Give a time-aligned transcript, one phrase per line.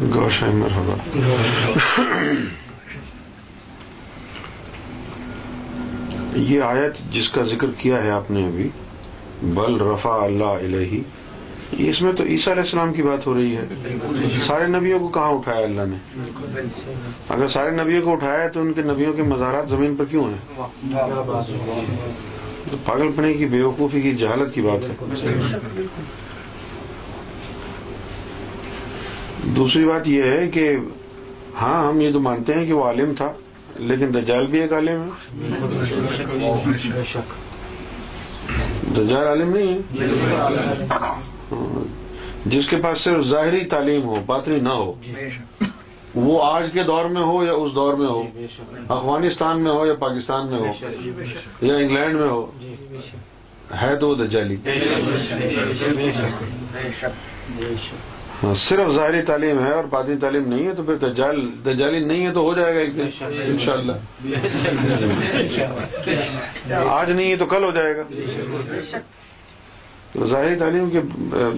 [0.00, 0.94] گوشہ مرحبا
[6.34, 8.68] یہ آیت جس کا ذکر کیا ہے آپ نے ابھی،
[9.42, 11.00] بل رفع اللہ علیہ،
[11.88, 13.64] اس میں تو عیسیٰ علیہ السلام کی بات ہو رہی ہے۔
[14.46, 15.96] سارے نبیوں کو کہاں اٹھایا اللہ نے؟
[17.28, 20.24] اگر سارے نبیوں کو اٹھایا ہے تو ان کے نبیوں کے مزارات زمین پر کیوں
[20.24, 20.40] ہیں؟
[22.84, 24.94] پاگل پنے کی بیوقوفی کی جہالت کی بات ہے۔
[29.46, 30.76] دوسری بات یہ ہے کہ
[31.60, 33.32] ہاں ہم یہ تو مانتے ہیں کہ وہ عالم تھا،
[33.78, 35.10] لیکن دجال بھی ایک عالم ہے۔
[38.96, 39.80] دجال عالم نہیں ہے۔
[42.46, 44.92] جس کے پاس صرف ظاہری تعلیم ہو، باطنی نہ ہو،
[46.14, 48.22] وہ آج کے دور میں ہو یا اس دور میں ہو،
[48.88, 50.70] افغانستان میں ہو یا پاکستان میں ہو،
[51.62, 52.50] یا انگلینڈ میں ہو،
[53.82, 54.56] ہے تو وہ دجالی۔
[58.42, 62.26] ہاں، صرف ظاہری تعلیم ہے اور باطنی تعلیم نہیں ہے تو پھر دجال دجالی نہیں
[62.26, 63.08] ہے تو ہو جائے گا ایک دن،
[63.44, 63.92] انشاءاللہ۔
[66.90, 68.02] آج نہیں ہے تو کل ہو جائے گا۔
[70.12, 71.00] تو ظاہری تعلیم کے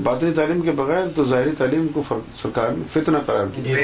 [0.02, 2.02] باطنی تعلیم کے بغیر تو ظاہری تعلیم کو
[2.42, 3.76] سرکار نے فتنہ قرار دیا۔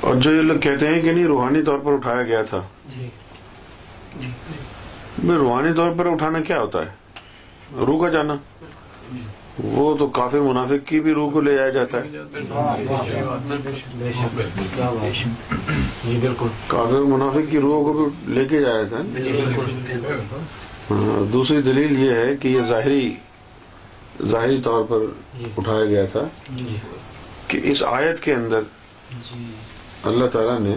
[0.00, 2.62] اور جو یہ لوگ کہتے ہیں کہ نہیں، روحانی طور پر اٹھایا گیا تھا۔
[5.28, 6.90] روحانی طور پر اٹھانا کیا ہوتا ہے؟
[7.76, 8.36] روح کا جانا۔
[9.58, 12.08] وہ تو کافر منافق کی بھی روح کو لے جایا جاتا ہے۔
[16.66, 19.02] کافر منافق کی روح کو بھی لے کے جایا جاتا ہے۔
[20.90, 23.14] ہاں، دوسری دلیل یہ ہے کہ یہ ظاہری
[24.26, 24.96] ظاہری طور پر
[25.56, 26.24] اٹھایا گیا تھا
[27.46, 28.60] کہ اس آیت کے اندر
[30.04, 30.74] اللہ تعالیٰ نے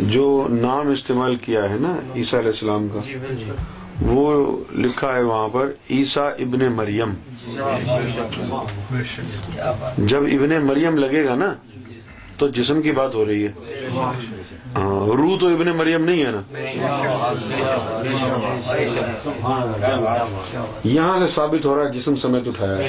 [0.00, 3.00] جو نام استعمال کیا ہے نا، عیسیٰ علیہ السلام کا
[4.06, 7.14] وہ لکھا ہے وہاں پر عیسیٰ ابن مریم۔
[9.98, 11.54] جب ابن مریم لگے گا نا
[12.36, 13.52] تو جسم کی بات ہو رہی ہے۔
[14.76, 16.42] ہاں روح تو ابن مریم نہیں ہے نا۔
[20.84, 22.88] یہاں سے ثابت ہو رہا ہے جسم سمیت اٹھایا۔ ہے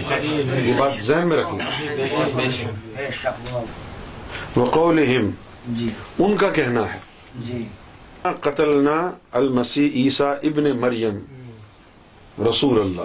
[0.64, 1.60] یہ بات ذہن میں رکھیں۔
[4.58, 5.30] وقولہم
[6.20, 7.00] ان کا کہنا ہے۔
[8.32, 11.20] قتلنا المسیح عیسیٰ ابن مریم.
[12.50, 13.02] رسول اللہ.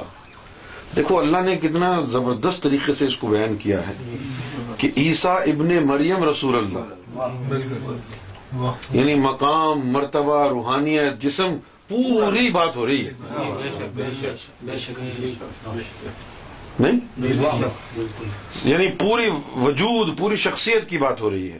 [0.97, 3.93] دیکھو اللہ نے کتنا زبردست طریقے سے اس کو بیان کیا ہے
[4.77, 7.17] کہ عیسیٰ ابن مریم رسول اللہ.
[8.93, 11.57] یعنی مقام، مرتبہ روحانیت جسم،
[11.89, 13.13] پوری بات ہو رہی ہے.
[16.81, 17.01] نہیں؟
[18.65, 21.59] یعنی پوری وجود، پوری شخصیت کی بات ہو رہی ہے.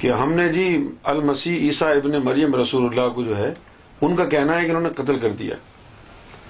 [0.00, 0.66] کہ ہم نے جی
[1.04, 3.52] المسیح عیسیٰ ابن مریم رسول اللہ کو جو ہے،
[4.00, 5.56] ان کا کہنا ہے کہ انہوں نے قتل کر دیا۔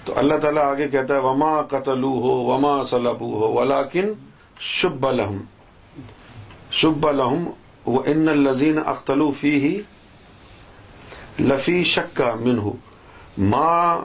[0.05, 4.13] تو اللہ تعالیٰ آگے کہتا ہے، وما قتلو ہو وما سلبو ہو ولاکن
[4.61, 5.39] شب الحم
[6.81, 7.45] شب الحم
[7.87, 9.81] وہ ان الزین اختلو فی ہی
[11.41, 12.73] لفی شکا من ہو
[13.39, 14.01] ما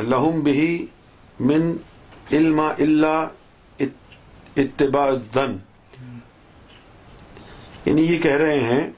[0.00, 0.86] لہم بھی
[1.40, 1.72] من
[2.32, 3.82] علم اللہ
[4.56, 5.56] اتباع الظن۔
[7.84, 8.90] یعنی یہ کہہ رہے ہیں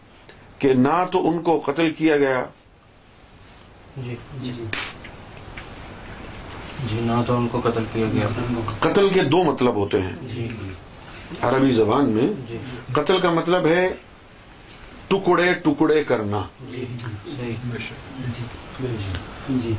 [0.59, 2.45] کہ نہ تو ان کو قتل کیا گیا۔
[3.97, 4.53] جی جی۔
[6.91, 8.29] جی نہ تو ان کو قتل کیا گیا۔
[8.81, 10.49] قتل کے دو مطلب ہوتے ہیں۔ جی۔
[11.43, 12.59] عربی زبان میں جی۔
[12.93, 13.95] قتل کا مطلب ہے
[15.09, 16.85] ٹکڑے ٹکڑے کرنا۔ جی۔
[17.37, 17.55] صحیح۔
[19.51, 19.73] جی۔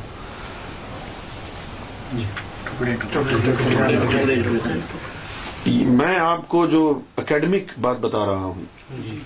[5.68, 6.82] میں آپ کو جو
[7.18, 8.64] اکیڈمک بات بتا رہا ہوں
[9.04, 9.20] جی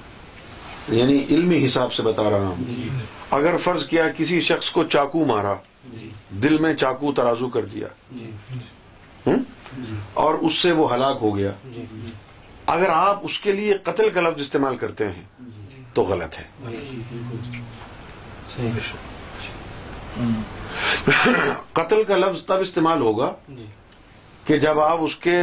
[0.90, 5.56] یعنی علمی حساب سے بتا رہا ہوں اگر فرض کیا کسی شخص کو چاقو مارا
[5.94, 8.32] جی دل میں چاقو ترازو کر دیا جی؟
[10.14, 11.86] اور اس سے وہ ہلاک ہو گیا جی
[12.66, 15.24] اگر آپ اس کے لیے قتل کا لفظ استعمال کرتے ہیں
[15.94, 16.44] تو غلط ہے۔
[21.74, 23.66] قتل کا لفظ تب استعمال ہوگا جی۔
[24.50, 25.42] کہ جب آپ اس کے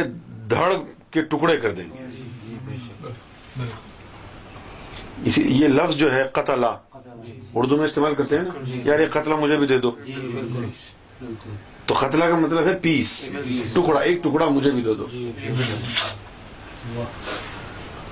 [0.49, 0.73] دھڑ
[1.11, 2.05] کے ٹکڑے کر دیں گے۔
[5.25, 6.77] اسی یہ لفظ جو ہے قتلا
[7.53, 8.51] اردو میں استعمال کرتے ہیں نا؟
[8.85, 9.91] یار یہ قتلہ مجھے بھی دے دو۔
[11.85, 13.29] تو قتلہ کا مطلب ہے پیس۔
[13.73, 15.07] ٹکڑا، ایک ٹکڑا مجھے بھی دے دو۔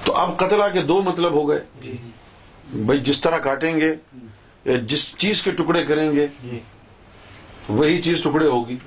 [0.04, 1.92] تو اب قتلہ کے دو مطلب ہو گئے۔
[2.74, 3.96] بھائی جس طرح کاٹیں گے
[4.66, 6.28] یا جس چیز کے ٹکڑے کریں گے،
[7.70, 8.78] وہی چیز ٹکڑے ہوگی۔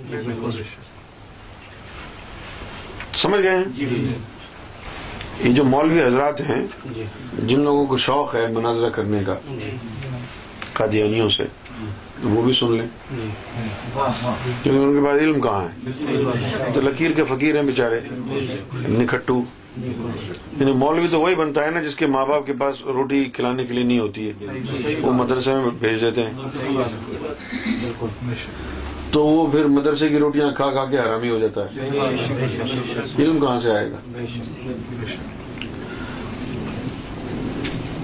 [3.23, 3.65] سمجھ گئے ہیں؟
[5.45, 6.63] یہ جو مولوی حضرات ہیں
[6.95, 7.05] جی۔
[7.39, 9.35] جن لوگوں کو شوق ہے مناظرہ کرنے کا
[10.73, 11.45] قادیانیوں سے
[12.23, 12.87] تو وہ بھی سن لیں۔
[13.17, 13.29] جی۔
[14.63, 18.01] کیونکہ ان کے پاس علم کہاں ہے؟ تو لکیر کے فقیر ہیں بیچارے
[18.89, 19.41] نکھٹو
[20.61, 23.65] یعنی مولوی تو وہی بنتا ہے نا جس کے ماں باپ کے پاس روٹی کھلانے
[23.67, 24.35] کے لیے نہیں ہوتی ہے۔
[25.03, 26.33] وہ مدرسے میں بھیج دیتے ہیں۔
[29.13, 31.81] تو وہ پھر مدرسے کی روٹیاں کھا کھا کے حرامی ہو جاتا ہے۔
[33.19, 33.97] علم کہاں سے آئے گا؟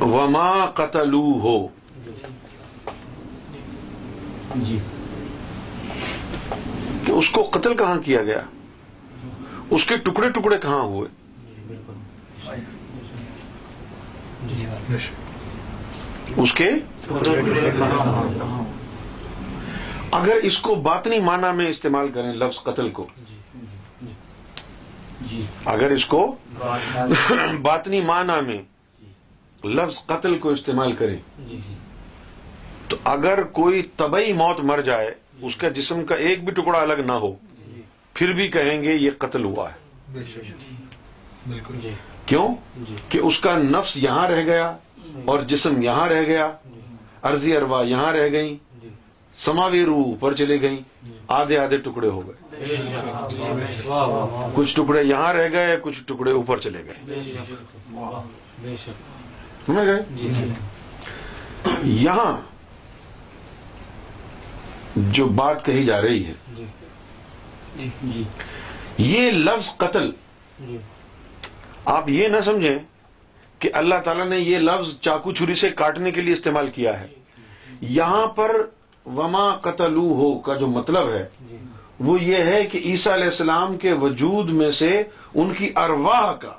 [0.04, 1.68] وما قتلو ہو
[4.56, 4.78] جی۔
[7.04, 8.40] کہ اس کو قتل کہاں کیا گیا؟
[9.70, 11.08] اس کے ٹکڑے ٹکڑے کہاں ہوئے؟
[11.68, 11.92] بالکل۔
[14.48, 14.66] جی
[16.36, 16.70] اس کے
[20.14, 23.06] اگر اس کو باطنی معنی میں استعمال کریں لفظ قتل کو۔
[25.20, 26.36] جی اگر اس کو
[27.62, 28.62] باطنی معنی میں
[29.64, 31.74] لفظ قتل کو استعمال کریں۔ جی جی۔
[32.88, 37.00] تو اگر کوئی طبعی موت مر جائے اس کا جسم کا ایک بھی ٹکڑا الگ
[37.06, 37.34] نہ ہو
[38.14, 39.76] پھر بھی کہیں گے یہ قتل ہوا ہے۔
[41.46, 41.90] بالکل۔ جی۔
[42.26, 44.76] کیوں؟ جی۔ کہ اس کا نفس یہاں رہ گیا
[45.24, 46.50] اور جسم یہاں رہ گیا
[47.22, 48.63] ارضی اروا یہاں رہ گئی جی
[49.38, 50.82] سماوی روح اوپر چلے گئی
[51.28, 52.76] آدھے آدھے ٹکڑے ہو گئے۔
[54.54, 57.22] کچھ ٹکڑے یہاں رہ گئے، کچھ ٹکڑے اوپر چلے گئے۔
[59.66, 60.02] سمجھ گئے؟
[61.82, 62.32] یہاں
[64.96, 66.32] جو بات کہی جا رہی ہے،
[68.98, 70.10] یہ لفظ قتل۔
[71.84, 72.78] آپ یہ نہ سمجھیں
[73.58, 77.06] کہ اللہ تعالیٰ نے یہ لفظ چاقو چھری سے کاٹنے کے لیے استعمال کیا ہے۔
[77.80, 78.50] یہاں پر
[79.06, 81.28] وما قتلو ہو کا جو مطلب ہے
[82.00, 85.02] وہ یہ ہے کہ عیسیٰ علیہ السلام کے وجود میں سے
[85.34, 86.52] ان کی ارواح کا۔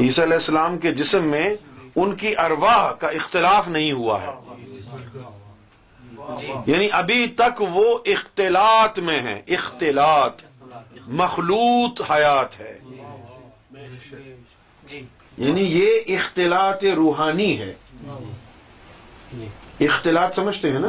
[0.00, 1.54] عیسیٰ علیہ السلام کے جسم میں
[1.96, 4.30] ان کی ارواح کا اختلاف نہیں ہوا ہے۔
[6.66, 10.32] یعنی ابھی تک وہ اختلاط میں ہیں اختلاط۔
[11.06, 12.78] مخلوط حیات ہے۔
[14.88, 15.02] جی۔
[15.38, 17.74] یعنی یہ اختلاط روحانی ہے۔
[19.80, 20.88] اختلاط سمجھتے ہیں نا؟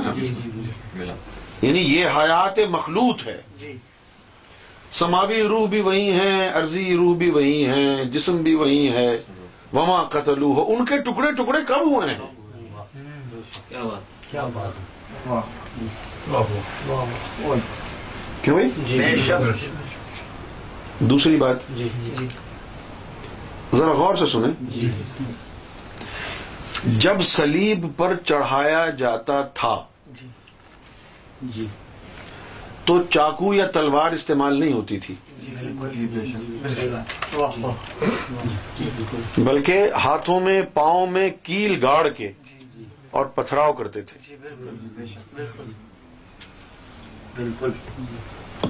[1.61, 3.77] یعنی یہ حیات مخلوط ہے۔ جی۔
[4.91, 9.17] سماوی روح بھی وہی ہیں ارضی روح بھی وہی ہیں جسم بھی وہی ہے
[9.73, 12.17] وما قتلو ہو ان کے ٹکڑے ٹکڑے کب ہوئے ہیں؟
[13.69, 15.27] کیا بات؟ کیا بات؟
[18.41, 19.31] کیوں بھائی؟ جی
[20.99, 21.87] دوسری بات۔ جی
[22.19, 22.27] جی۔
[23.73, 24.91] ذرا غور سے سنیں۔ جی۔
[26.85, 29.85] جب سلیب پر چڑھایا جاتا تھا۔
[31.41, 31.65] جی۔
[32.85, 35.15] تو چاقو یا تلوار استعمال نہیں ہوتی تھی۔
[39.37, 42.31] بلکہ ہاتھوں میں پاؤں میں کیل گاڑ کے
[43.11, 44.35] اور پتھراؤ کرتے تھے۔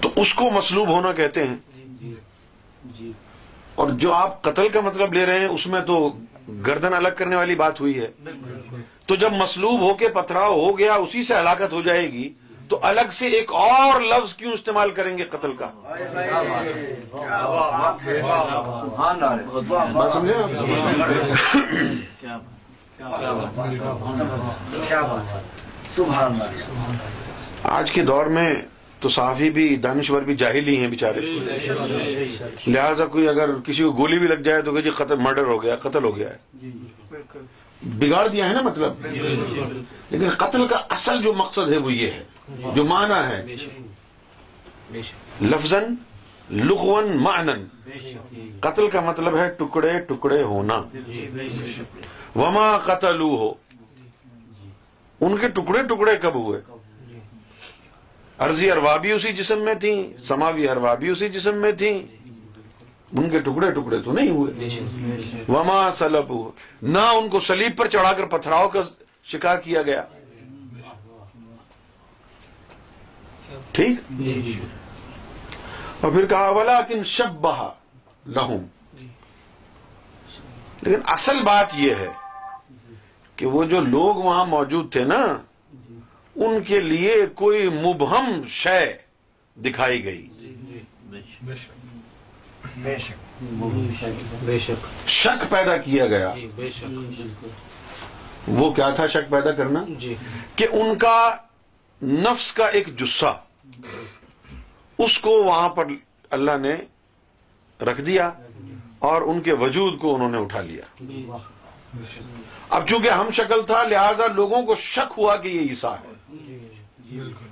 [0.01, 1.57] تو اس کو مسلوب ہونا کہتے ہیں۔
[2.83, 3.11] جی۔
[3.75, 6.13] اور جو آپ قتل کا مطلب لے رہے ہیں اس میں تو
[6.47, 8.07] گردن الگ کرنے والی بات ہوئی ہے
[9.05, 12.29] تو جب مسلوب ہو کے پتھراؤ ہو گیا اسی سے ہلاکت ہو جائے گی
[12.69, 15.69] تو الگ سے ایک اور لفظ کیوں استعمال کریں گے قتل کا؟
[27.69, 28.53] آج کے دور میں
[29.01, 31.19] تو صحافی بھی دانشور بھی جاہل ہی ہیں بیچارے۔
[32.67, 35.61] لہذا کوئی اگر کسی کو گولی بھی لگ جائے تو کہ جی قتل، مرڈر ہو
[35.63, 36.37] گیا، قتل ہو گیا۔ ہے
[37.99, 39.05] بگاڑ دیا ہے نا مطلب؟
[40.11, 42.23] لیکن قتل کا اصل جو مقصد ہے وہ یہ ہے،
[42.75, 44.99] جو معنی ہے۔
[45.41, 45.73] لفظ
[46.51, 47.65] لغون معنن
[48.59, 50.81] قتل کا مطلب ہے ٹکڑے ٹکڑے ہونا۔
[52.35, 53.53] وما قتلو ہو
[55.21, 56.61] ان کے ٹکڑے ٹکڑے کب ہوئے؟
[58.41, 61.99] ارضی اروا بھی اسی جسم میں تھیں، سماوی اروا بھی اسی جسم میں تھیں۔
[63.11, 64.69] ان کے ٹکڑے ٹکڑے تو نہیں ہوئے۔
[65.49, 66.33] وما سلب
[66.81, 68.79] نہ ان کو سلیب پر چڑھا کر پتھراؤ کا
[69.23, 70.03] شکار کیا گیا۔
[73.71, 73.99] ٹھیک؟
[76.01, 77.73] اور پھر کہا ولا کن شب بہا
[78.27, 78.57] لہم۔
[80.81, 82.07] لیکن اصل بات یہ ہے
[83.35, 85.37] کہ وہ جو لوگ وہاں موجود تھے نا
[86.35, 88.93] ان کے لیے کوئی مبہم شے
[89.55, 90.27] دکھائی گئی۔
[94.45, 96.69] بے شک شک پیدا کیا گیا۔ بے
[98.47, 99.83] وہ کیا تھا شک پیدا کرنا؟
[100.55, 101.35] کہ ان کا
[102.03, 103.41] نفس کا ایک جسہ،
[104.97, 105.85] اس کو وہاں پر
[106.29, 106.75] اللہ نے
[107.85, 108.31] رکھ دیا
[108.99, 110.85] اور ان کے وجود کو انہوں نے اٹھا لیا۔
[112.69, 117.45] اب چونکہ ہم شکل تھا، لہذا لوگوں کو شک ہوا کہ یہ عیسیٰ ہے۔ بالکل۔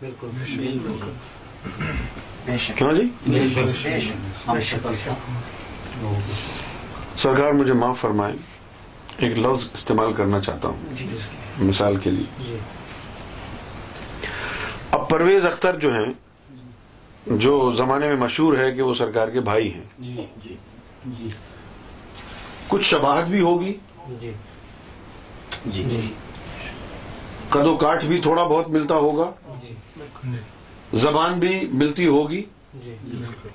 [0.00, 1.10] بالکل۔ بالکل۔
[2.76, 3.02] کیوں جی؟
[4.48, 5.10] ہم شکل سے
[7.16, 8.36] سرکار مجھے معاف فرمائیں۔
[9.18, 10.94] ایک لفظ استعمال کرنا چاہتا ہوں۔
[11.58, 12.56] مثال کے لیے۔ جی۔
[14.90, 16.12] اب پرویز اختر جو ہیں
[17.26, 20.56] جو زمانے میں مشہور ہے کہ وہ سرکار کے بھائی ہیں۔ جی جی۔
[21.06, 21.28] جی۔
[22.68, 23.74] کچھ شباہت بھی ہوگی۔
[24.20, 24.32] جی۔
[25.66, 26.12] جی۔
[27.50, 29.30] قد و کاٹ بھی تھوڑا بہت ملتا ہوگا۔
[29.62, 29.74] جی۔
[30.98, 32.42] زبان بھی ملتی ہوگی۔
[32.74, 33.48] جی بالکل۔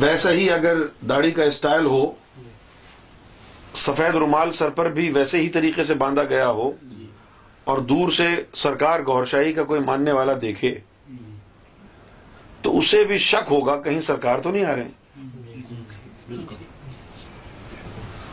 [0.00, 0.76] ویسا ہی اگر
[1.08, 2.12] داڑھی کا اسٹائل ہو
[3.74, 6.70] سفید رومال سر پر بھی ویسے ہی طریقے سے باندھا گیا ہو
[7.64, 10.78] اور دور سے سرکار گور شاہی کا کوئی ماننے والا دیکھے
[12.62, 14.88] تو اسے بھی شک ہوگا کہیں سرکار تو نہیں آ رہے۔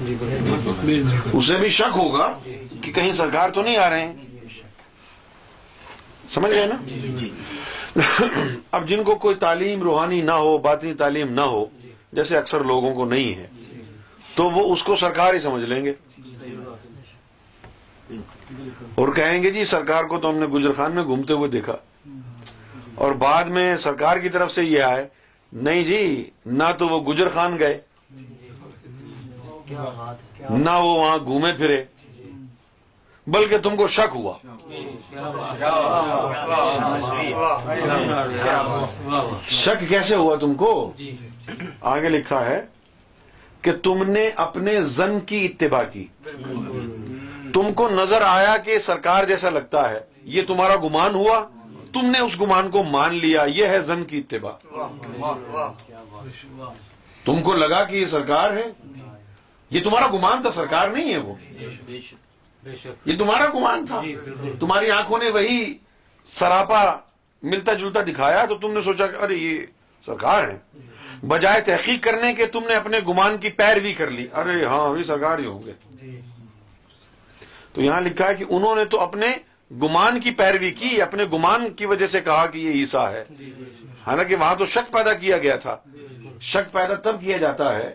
[0.02, 1.02] جی
[1.34, 2.40] اسے بھی شک ہوگا
[2.82, 4.29] کہ کہیں سرکار تو نہیں آ رہے۔ ہیں
[6.34, 6.76] سمجھ گئے نا؟
[8.72, 11.66] اب جن کو کوئی تعلیم روحانی نہ ہو باطنی تعلیم نہ ہو
[12.12, 13.48] جیسے اکثر لوگوں کو نہیں ہے
[14.36, 15.94] تو وہ اس کو سرکار ہی سمجھ لیں گے۔
[18.96, 21.78] اور کہیں گے جی سرکار کو تو ہم نے گجر خان میں گھومتے ہوئے دیکھا۔
[22.96, 25.08] اور بعد میں سرکار کی طرف سے یہ آئے
[25.54, 27.82] نہیں جی نہ تو وہ گجر خان گئے
[30.50, 31.84] نہ وہ وہاں گھومے پھرے۔
[33.32, 34.38] بلکہ تم کو شک ہوا۔
[39.50, 40.94] شک کیسے ہوا تم کو؟
[41.82, 42.66] آگے لکھا ہے
[43.62, 46.08] کہ تم نے اپنے زن کی اتباع کی۔
[47.54, 51.48] تم کو نظر آیا کہ سرکار جیسا لگتا ہے۔ یہ تمہارا گمان ہوا۔
[51.94, 54.52] تم نے اس گمان کو مان لیا۔ یہ ہے زن کی اتباع۔
[57.26, 58.64] تم کو لگا کہ یہ سرکار ہے؟
[59.70, 61.36] یہ تمہارا گمان تھا، سرکار نہیں ہے وہ۔
[63.06, 64.16] یہ تمہارا گمان تھا۔ جی
[64.60, 65.78] تمہاری آنکھوں نے وہی
[66.26, 66.98] سراپا
[67.44, 69.66] ملتا جلتا دکھایا تو تم نے سوچا کہ ارے یہ
[70.06, 70.58] سرکار ہے۔
[71.26, 75.04] بجائے تحقیق کرنے کے تم نے اپنے گمان کی پیروی کر لی۔ ارے ہاں یہ
[75.04, 76.22] سرکار ہی ہوں گے۔ جی۔
[77.74, 79.28] تو یہاں لکھا ہے کہ انہوں نے تو اپنے
[79.72, 83.54] گمان کی پیروی کی اپنے گمان کی وجہ سے کہا کہ یہ عیسیٰ ہے۔ جی
[84.08, 85.78] حالانکہ وہاں تو شک پیدا کیا گیا تھا۔
[86.42, 87.94] شک پیدا تب کیا جاتا ہے۔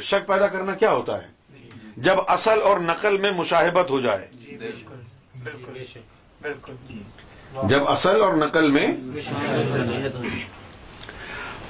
[0.00, 1.35] شک پیدا کرنا کیا ہوتا ہے؟
[1.96, 6.70] جب اصل اور نقل میں مشاہبت ہو جائے۔ بے شک
[7.68, 8.86] جب اصل اور نقل میں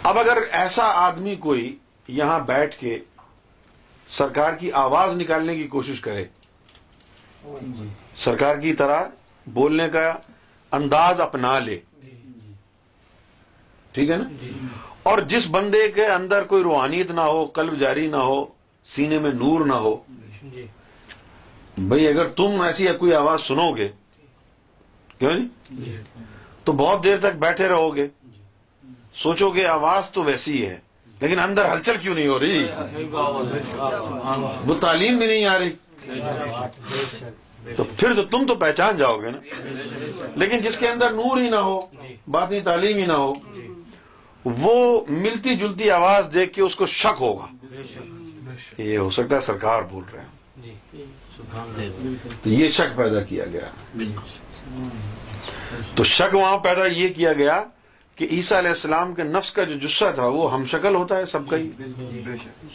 [0.03, 1.77] اب اگر ایسا آدمی کوئی
[2.09, 2.99] یہاں بیٹھ کے
[4.07, 6.25] سرکار کی آواز نکالنے کی کوشش کرے۔
[8.17, 9.03] سرکار کی طرح
[9.47, 10.13] بولنے کا
[10.73, 11.79] انداز اپنا لے۔
[13.93, 14.25] ٹھیک ہے نا؟
[15.03, 18.45] اور جس بندے کے اندر کوئی روحانیت نہ ہو قلب جاری نہ ہو
[18.87, 19.97] سینے میں نور نہ ہو۔
[20.43, 20.67] جی۔
[21.79, 23.89] بھئی اگر تم ایسی کوئی آواز سنو گے۔
[25.19, 25.97] کیوں جی؟
[26.65, 28.09] تو بہت دیر تک بیٹھے رہو گے۔
[29.15, 30.79] سوچو گے آواز تو ویسی ہے
[31.21, 32.67] لیکن اندر ہلچل کیوں نہیں ہو رہی؟
[34.67, 35.71] وہ تعلیم بھی نہیں آ رہی۔
[37.77, 39.39] تو پھر تو تم تو پہچان جاؤ گے نا۔
[40.37, 41.81] لیکن جس کے اندر نور ہی نہ ہو
[42.31, 43.33] باطنی تعلیم ہی نہ ہو
[44.45, 48.16] وہ ملتی جلتی آواز دیکھ کے اس کو شک ہوگا۔ بے شک۔
[48.79, 50.75] یہ ہو سکتا ہے سرکار بول رہے ہیں جی۔
[51.37, 54.05] سبحان اللہ۔ تو یہ شک پیدا کیا گیا۔
[55.95, 57.65] تو شک وہاں پیدا یہ کیا گیا
[58.15, 61.27] کہ عیسیٰ علیہ السلام کے نفس کا جو جسہ تھا وہ ہم شکل ہوتا ہے
[61.27, 62.75] سب کا ہی۔ جی بالکل۔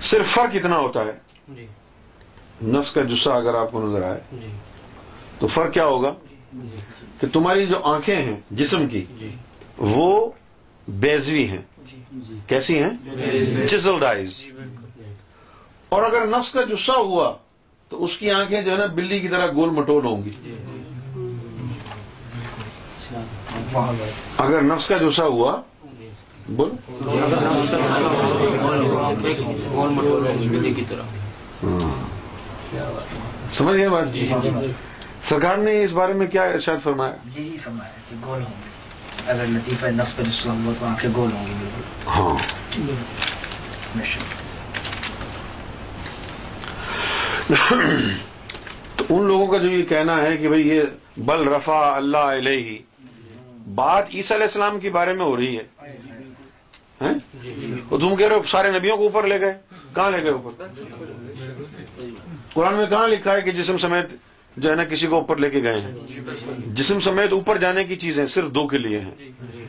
[0.00, 1.12] صرف فرق اتنا ہوتا ہے۔
[1.48, 1.66] جی۔
[2.62, 4.48] نفس کا جسہ اگر آپ کو نظر آئے جی۔
[5.38, 6.14] تو فرق کیا ہوگا؟
[6.52, 6.76] جی
[7.20, 9.28] کہ تمہاری جو آنکھیں ہیں جسم کی جی۔
[9.78, 10.30] وہ
[10.88, 11.71] بیزوی ہیں۔ جی
[12.46, 14.44] کیسی ہیں؟ چزلڈ آئیز۔
[15.88, 17.32] اور اگر نفس کا جسہ ہوا
[17.88, 20.30] تو اس کی آنکھیں جو ہے نا بلی کی طرح گول مٹول ہوں گی۔
[24.38, 25.60] اگر نفس کا جسہ ہوا
[26.48, 26.70] بول
[30.74, 31.02] کی طرح
[33.52, 34.04] سمجھ گئے بات؟
[35.22, 38.71] سرکار نے اس بارے میں کیا ارشاد فرمایا؟ یہی فرمایا کہ گول ہوں گے۔
[39.26, 42.36] اگر لطیفہ نفس پر اسلام ہوا تو آنکھیں گول ہوں گی بالکل ہاں
[48.96, 50.82] تو ان لوگوں کا جو یہ کہنا ہے کہ بھئی یہ
[51.26, 52.76] بل رفع اللہ علیہ
[53.74, 57.12] بات عیسیٰ علیہ السلام کے بارے میں ہو رہی ہے؟
[57.88, 59.54] تو تم کہہ رہے ہو سارے نبیوں کو اوپر لے گئے
[59.94, 60.66] کہاں لے گئے اوپر
[62.54, 64.14] قرآن میں کہاں لکھا ہے کہ جسم سمیت
[64.56, 65.92] جو ہے نا کسی کو اوپر لے کے گئے ہیں۔
[66.66, 69.10] جسم سمیت اوپر جانے کی چیزیں صرف دو کے لیے ہیں۔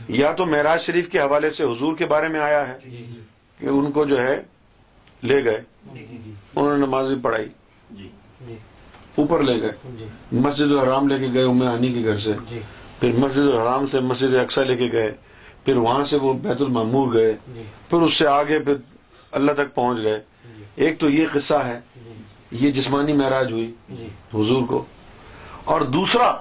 [0.08, 2.78] یا تو معراج شریف کے حوالے سے حضور کے بارے میں آیا ہے
[3.60, 4.42] کہ ان کو جو ہے
[5.22, 5.60] لے گئے۔
[6.56, 7.48] انہوں نے نماز بھی پڑھائی۔
[9.14, 9.70] اوپر لے گئے۔
[10.32, 12.32] مسجد الحرام لے کے گئے ام ہانی کے گھر سے۔
[13.00, 15.12] پھر مسجد الحرام سے مسجد اقسا لے کے گئے۔
[15.64, 17.34] پھر وہاں سے وہ بیت المعمور گئے۔
[17.90, 18.74] پھر اس سے آگے پھر
[19.32, 20.20] اللہ تک پہنچ گئے۔
[20.76, 21.80] ایک تو یہ قصہ ہے
[22.54, 24.84] یہ جسمانی معراج ہوئی جی۔ حضور کو۔
[25.64, 26.36] اور دوسرا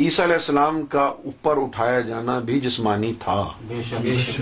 [0.00, 4.40] عیسیٰ علیہ السلام کا اوپر اٹھایا جانا بھی جسمانی تھا۔ بے شک بے شک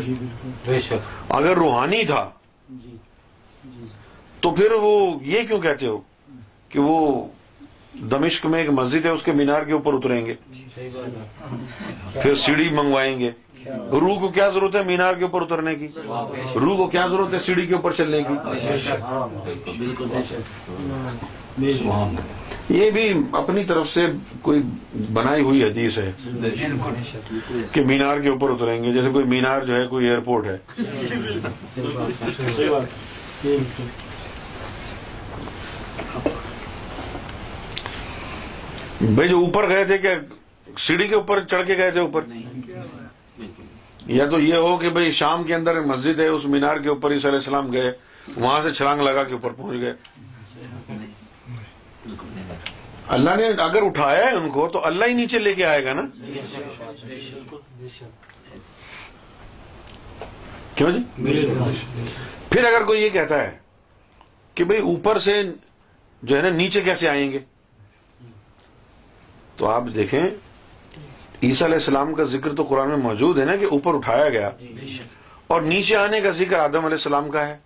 [0.64, 2.30] بے شک۔ اگر روحانی تھا
[4.40, 6.00] تو پھر وہ یہ کیوں کہتے ہو
[6.68, 7.26] کہ وہ
[8.10, 10.34] دمشق میں ایک مسجد ہے اس کے مینار کے اوپر اتریں گے؟
[12.22, 13.30] پھر سیڑھی منگوائیں گے۔
[14.00, 15.88] روح کو کیا ضرورت ہے مینار کے اوپر اترنے کی؟
[16.54, 18.34] روح کو کیا ضرورت ہے سیڑھی کے اوپر چلنے کی؟
[19.76, 20.08] بالکل
[22.70, 24.06] یہ بھی اپنی طرف سے
[24.42, 24.62] کوئی
[25.12, 26.12] بنائی ہوئی حدیث ہے
[27.72, 30.56] کہ مینار کے اوپر اتریں گے، جیسے کوئی مینار جو ہے، کوئی ایئرپورٹ ہے۔
[39.00, 40.14] بھائی جو اوپر گئے تھے کہ
[40.78, 42.20] سیڑھی کے اوپر، چڑھ کے گئے تھے اوپر؟
[44.06, 46.88] یا تو یہ ہو کہ بھائی شام کے اندر ایک مسجد ہے، اس مینار کے
[46.88, 47.92] اوپر عیسی علیہ السلام گئے،
[48.36, 49.92] وہاں سے چھلانگ لگا کے اوپر پہنچ گئے۔
[53.08, 55.92] اللہ نے اگر اٹھایا ہے ان کو، تو اللہ ہی نیچے لے کے آئے گا
[55.92, 56.02] نا؟
[60.74, 61.02] کیوں جی؟
[62.50, 63.58] پھر اگر کوئی یہ کہتا ہے
[64.54, 65.42] کہ بھئی اوپر سے
[66.22, 67.38] جو ہے نا، نیچے کیسے آئیں گے؟
[69.56, 70.20] تو آپ دیکھیں
[71.42, 74.50] عیسیٰ علیہ السلام کا ذکر تو قرآن میں موجود ہے نا کہ اوپر اٹھایا گیا۔
[75.46, 77.56] اور نیچے آنے کا ذکر آدم علیہ السلام کا ہے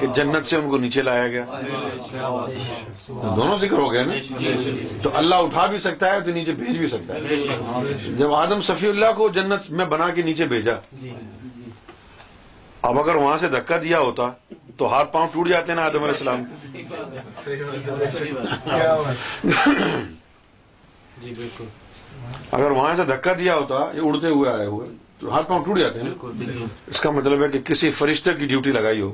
[0.00, 1.44] کہ جنت سے ان کو نیچے لایا گیا۔
[3.06, 4.12] تو دونوں ذکر ہو گئے نا؟
[5.02, 7.36] تو اللہ اٹھا بھی سکتا ہے تو نیچے بھیج بھی سکتا ہے۔
[8.18, 10.74] جب آدم صفی اللہ کو جنت میں بنا کے نیچے بھیجا
[12.82, 14.30] اب اگر وہاں سے دھکا دیا ہوتا
[14.76, 16.82] تو ہاتھ پاؤں ٹوٹ جاتے نا آدم علیہ السلام۔ کے
[21.22, 21.64] جی بالکل۔
[22.50, 24.86] اگر وہاں سے دھکا دیا ہوتا یہ اڑتے ہوئے آئے ہوئے
[25.20, 26.10] تو ہاتھ پاؤں ٹوٹ جاتے ہیں
[26.86, 29.10] اس کا مطلب ہے کہ کسی فرشتے کی ڈیوٹی لگائی ہو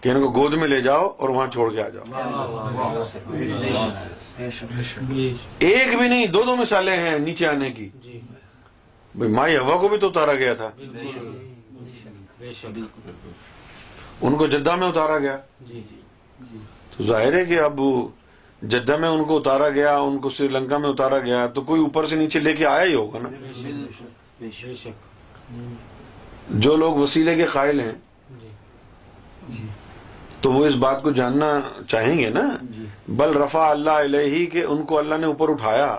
[0.00, 2.04] کہ ان کو گود میں لے جاؤ اور وہاں چھوڑ کے آ جاؤ۔
[5.58, 8.20] ایک بھی نہیں دو دو مثالیں ہیں نیچے آنے کی۔ جی۔
[9.14, 10.70] بھائی مائی ہوا کو بھی تو اتارا گیا تھا۔
[12.38, 12.78] بے شک
[14.20, 15.80] ان کو جدہ میں اتارا گیا۔ جی۔
[16.96, 17.80] تو ظاہر ہے کہ اب
[18.62, 21.80] جدہ میں ان کو اتارا گیا ان کو سری لنکا میں اتارا گیا تو کوئی
[21.80, 23.28] اوپر سے نیچے لے کے آیا ہی ہوگا نا؟
[26.50, 27.92] جو لوگ وسیلے کے قائل ہیں
[29.48, 29.66] جی۔
[30.40, 32.56] تو وہ اس بات کو جاننا چاہیں گے نا؟
[33.08, 35.98] بل رفع اللہ علیہ کہ ان کو اللہ نے اوپر اٹھایا۔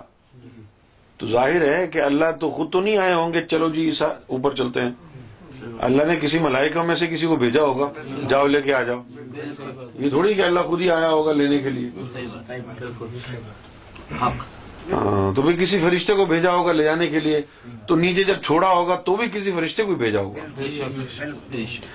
[1.17, 4.55] تو ظاہر ہے کہ اللہ تو خود تو نہیں آئے ہوں گے چلو جی اوپر
[4.55, 4.91] چلتے ہیں۔
[5.79, 7.89] اللہ نے کسی ملائکہ میں سے کسی کو بھیجا ہوگا
[8.29, 9.01] جاؤ لے کے آ جاؤ۔
[9.99, 11.89] یہ تھوڑی کہ اللہ خود ہی آیا ہوگا لینے کے لیے۔
[14.21, 17.41] ہاں تو بھی کسی فرشتے کو بھیجا ہوگا لے جانے کے لیے۔
[17.87, 20.39] تو نیچے جب چھوڑا ہوگا تو بھی کسی فرشتے کو بھیجا ہوگا۔
[21.51, 21.85] بے شک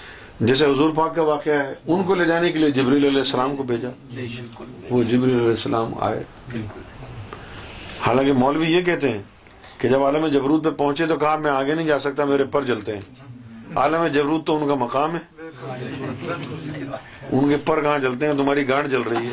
[0.40, 3.57] جیسے حضور پاک کا واقعہ ہے ان کو لے جانے کے لیے جبریل علیہ السلام
[3.57, 3.88] کو بھیجا۔
[4.90, 6.22] وہ جبریل علیہ السلام آئے۔
[8.07, 9.22] حالانکہ مولوی یہ کہتے ہیں
[9.79, 12.62] کہ جب عالم جبروت پہ پہنچے تو کہا میں آگے نہیں جا سکتا میرے پر
[12.62, 13.01] جلتے ہیں۔
[13.77, 15.38] عالم جبروت تو ان کا مقام ہے۔
[17.31, 19.31] ان کے پر کہاں جلتے ہیں، تمہاری گانٹ جل رہی ہے۔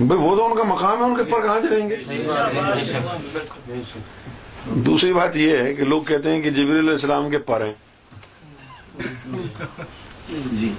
[0.00, 1.96] بھائی، وہ تو ان کا مقام ہے، ان کے پر کہاں جلیں گے۔
[4.64, 7.72] دوسری بات یہ ہے کہ لوگ کہتے ہیں کہ جبریل علیہ السلام کے پر ہیں۔
[10.52, 10.72] جی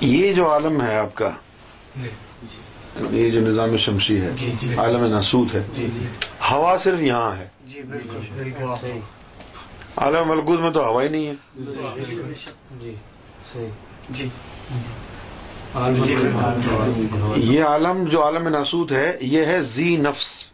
[0.00, 1.30] یہ جو عالم ہے آپ کا
[3.10, 4.30] یہ جو نظام شمسی ہے
[4.78, 5.62] عالم ناسوت ہے۔
[6.50, 7.48] ہوا صرف یہاں ہے۔
[9.96, 11.34] عالم ملکوت میں تو ہوا ہی نہیں ہے۔
[12.80, 12.94] جی
[13.52, 13.68] صحیح۔
[14.10, 14.28] جی۔
[17.36, 20.46] یہ عالم جو عالم ناسوت ہے یہ ہے زی نفس۔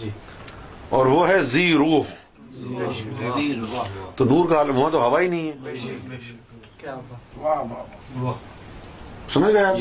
[0.00, 0.10] جی
[0.88, 2.04] اور وہ ہے زی روح۔
[4.16, 5.54] تو نور کا عالم ہوا تو ہوا ہی نہیں ہے۔
[9.32, 9.76] سمجھ گئے آپ؟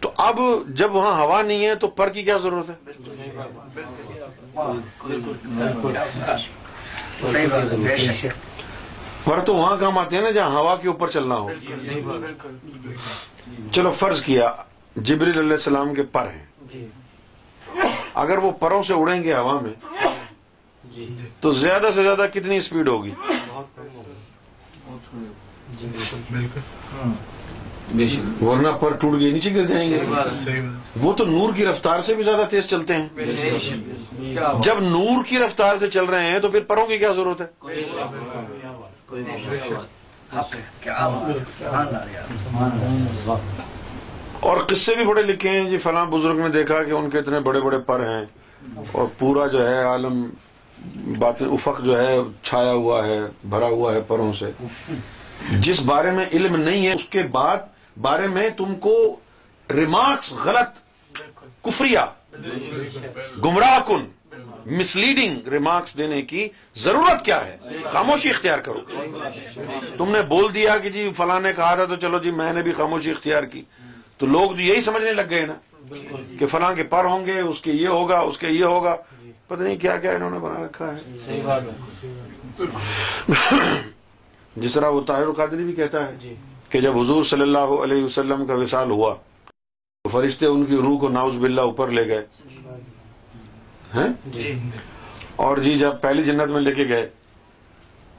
[0.00, 2.74] تو اب جب وہاں ہوا نہیں ہے تو پر کی کیا ضرورت ہے؟
[9.24, 11.48] پر تو وہاں کام آتے ہیں نا جہاں ہوا کے اوپر چلنا ہو۔
[13.72, 14.52] چلو فرض کیا
[14.96, 16.86] جبریل علیہ السلام کے پر ہیں۔ جی۔
[18.14, 19.72] اگر وہ پروں سے اڑیں گے ہوا میں
[20.84, 21.08] جی۔
[21.40, 23.10] تو زیادہ سے زیادہ کتنی سپیڈ ہوگی؟
[25.80, 25.86] جی
[26.30, 26.60] بالکل۔
[27.94, 30.00] بے شک۔ ورنہ پر ٹوٹ گئے نیچے گر جائیں گے۔
[31.00, 35.24] وہ تو نور کی رفتار سے بھی زیادہ تیز چلتے ہیں۔ بے شک۔ جب نور
[35.24, 37.46] کی رفتار سے چل رہے ہیں تو پھر پروں کی کیا ضرورت ہے؟
[44.40, 47.40] اور قصے بھی بڑے لکھے ہیں۔ جی فلاں بزرگ نے دیکھا کہ ان کے اتنے
[47.40, 48.24] بڑے بڑے پر ہیں۔
[48.92, 50.30] اور پورا جو ہے عالم
[51.18, 54.50] بات افق جو ہے چھایا ہوا ہے بھرا ہوا ہے پروں سے۔
[55.50, 57.56] جس بارے میں علم نہیں ہے اس کے بعد
[58.00, 59.16] بارے میں تم کو
[59.74, 60.78] ریمارکس غلط
[61.64, 62.06] کفریا
[63.44, 64.06] گمراہ کن
[64.66, 67.56] مسلیڈنگ ریمارکس دینے کی ضرورت کیا ہے؟
[67.92, 68.80] خاموشی اختیار کرو۔
[69.98, 72.62] تم نے بول دیا کہ جی فلاں نے کہا تھا تو چلو جی میں نے
[72.62, 73.62] بھی خاموشی اختیار کی۔
[74.18, 75.54] تو لوگ یہی سمجھنے لگ گئے نا
[76.38, 78.96] کہ فلاں کے پر ہوں گے اس کے یہ ہوگا اس کے یہ ہوگا۔
[79.48, 82.62] پتہ نہیں کیا کیا انہوں نے بنا رکھا ہے۔ صحیح بات ہے۔
[84.56, 86.34] جس طرح وہ طاہر القادری بھی کہتا ہے جی۔
[86.68, 89.14] کہ جب حضور صلی اللہ علیہ وسلم کا وصال ہوا
[90.04, 92.24] تو فرشتے ان کی روح کو ناؤز باللہ اوپر لے گئے۔
[93.94, 94.70] ہیں؟ جی۔
[95.36, 97.08] اور جی جب پہلی جنت میں لے کے گئے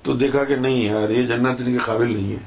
[0.02, 2.38] تو دیکھا کہ نہیں یار یہ جنت ان کے قابل نہیں ہے۔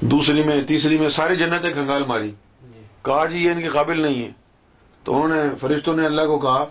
[0.00, 2.30] دوسری میں تیسری میں ساری جنتیں کنگال ماری۔
[3.02, 4.30] کہا جی یہ ان کے قابل نہیں ہے۔
[5.04, 6.64] تو انہوں نے فرشتوں نے اللہ کو کہا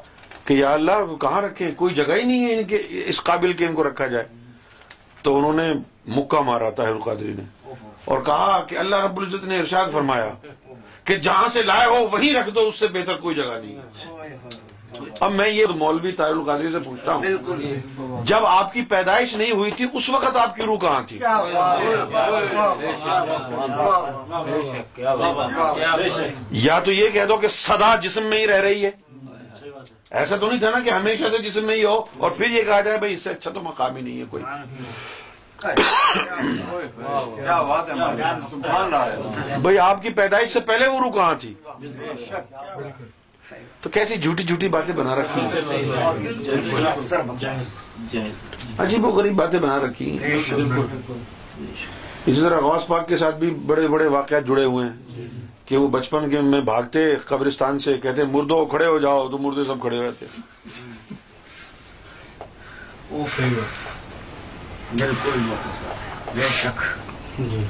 [0.45, 3.67] کہ یا اللہ کہاں رکھیں کوئی جگہ ہی نہیں ہے ان کے اس قابل کے
[3.67, 4.25] ان کو رکھا جائے۔
[5.21, 5.73] تو انہوں نے
[6.07, 7.73] مکہ مارا طاہر القادری نے۔
[8.05, 10.29] اور کہا کہ اللہ رب العزت نے ارشاد فرمایا
[11.03, 13.81] کہ جہاں سے لائے ہو وہیں رکھ دو اس سے بہتر کوئی جگہ نہیں۔ ہے
[15.19, 17.23] اب میں یہ مولوی طاہر القادری سے پوچھتا ہوں
[18.23, 21.19] جب آپ کی پیدائش نہیں ہوئی تھی اس وقت آپ کی روح کہاں تھی؟
[26.51, 28.91] یا تو یہ کہہ دو کہ سدا جسم میں ہی رہ رہی ہے۔
[30.11, 32.63] ایسا تو نہیں تھا نا کہ ہمیشہ سے جسم میں ہی ہو اور پھر یہ
[32.63, 34.43] کہا جائے بھائی اس سے اچھا تو مقام ہی نہیں ہے کوئی۔
[39.61, 41.53] بھائی آپ کی پیدائش سے پہلے وہ روح کہاں تھی؟
[43.81, 45.49] تو کیسی جھوٹی جھوٹی باتیں بنا رکھی ہیں؟
[48.77, 50.37] عجیب و غریب باتیں بنا رکھی ہیں۔
[52.25, 55.27] اسی طرح غوث پاک کے ساتھ بھی بڑے بڑے واقعات جڑے ہوئے ہیں۔
[55.69, 59.63] کہ وہ بچپن کے میں بھاگتے قبرستان سے کہتے مردوں کھڑے ہو جاؤ تو مردے
[59.67, 60.25] سب کھڑے رہتے
[64.93, 65.39] بالکل
[66.35, 66.81] بے شک۔
[67.39, 67.63] جی۔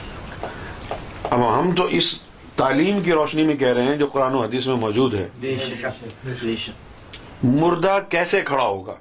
[1.23, 2.19] اب ہم تو اس
[2.55, 5.57] تعلیم کی روشنی میں کہہ رہے ہیں جو قرآن و حدیث میں موجود ہے۔ بے
[5.59, 6.05] شک۔
[6.43, 8.95] بے شک۔ مردہ کیسے کھڑا ہوگا؟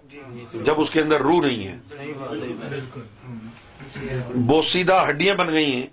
[0.64, 1.78] جب اس کے اندر روح نہیں ہے۔
[4.34, 5.86] بوسیدہ ہڈیاں بن گئی ہیں۔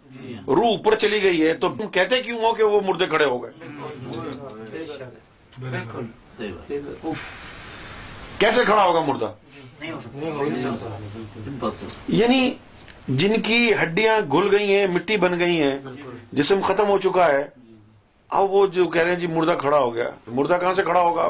[0.47, 3.43] روح اوپر چلی گئی ہے تو تم کہتے کیوں ہو کہ وہ مردے کھڑے ہو
[3.43, 3.51] گئے؟
[8.39, 9.31] کیسے کھڑا ہوگا مردہ؟
[9.81, 11.69] نہیں ہو سکتا۔
[12.08, 12.53] یعنی
[13.08, 15.77] جن کی ہڈیاں گھل گئی ہیں مٹی بن گئی ہیں
[16.31, 17.43] جسم ختم ہو چکا ہے
[18.29, 21.01] اب وہ جو کہہ رہے ہیں جی مردہ کھڑا ہو گیا۔ مردہ کہاں سے کھڑا
[21.01, 21.29] ہوگا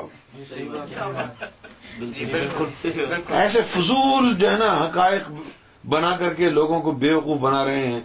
[3.30, 5.32] ایسے فضول جو ہے نا حقائق
[5.88, 8.00] بنا کر کے لوگوں کو بے وقوف بنا رہے ہیں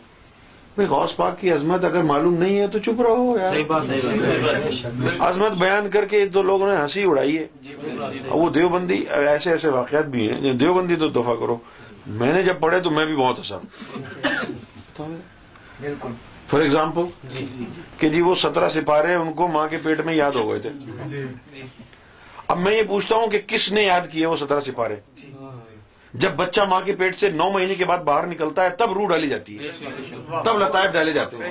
[0.87, 3.55] بھائی غوث پاک کی عظمت اگر معلوم نہیں ہے تو چپ رہو یار۔
[5.19, 7.47] عظمت بیان کر کے تو لوگوں نے ہنسی اڑائی ہے۔
[8.29, 11.57] اور وہ دیوبندی ایسے ایسے واقعات بھی ہیں۔ دیوبندی تو دفاع کرو۔
[12.07, 13.57] میں نے جب پڑھے تو میں بھی بہت ہنسا۔
[15.81, 16.09] بالکل۔
[16.49, 17.03] فار ایگزامپل
[17.99, 20.71] کہ جی وہ سترہ سپارے ان کو ماں کے پیٹ میں یاد ہو گئے تھے۔
[22.49, 24.97] اب میں یہ پوچھتا ہوں کہ کس نے یاد کیے وہ سترہ سپارے؟
[26.15, 29.09] جب بچہ ماں کے پیٹ سے نو مہینے کے بعد باہر نکلتا ہے تب روح
[29.09, 29.69] ڈالی جاتی ہے
[30.45, 31.51] تب لطائف ڈالے جاتے ہیں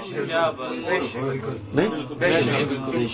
[1.73, 3.07] نہیں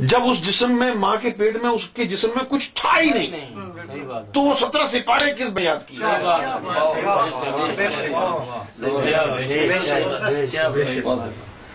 [0.00, 3.10] جب اس جسم میں ماں کے پیٹ میں اس کے جسم میں کچھ تھا ہی
[3.10, 6.00] نہیں تو وہ سترہ سپارے کس میں یاد کیے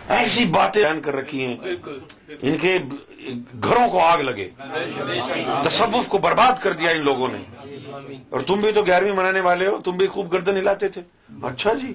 [0.09, 1.57] ایسی باتیں بیان کر رکھی ہیں۔
[2.41, 2.79] ان کے
[3.63, 4.49] گھروں کو آگ لگے۔
[5.63, 7.37] تصوف کو برباد کر دیا ان لوگوں نے۔
[8.29, 11.01] اور تم بھی تو گیارہویں منانے والے ہو تم بھی خوب گردن ہلاتے تھے۔
[11.43, 11.93] اچھا جی۔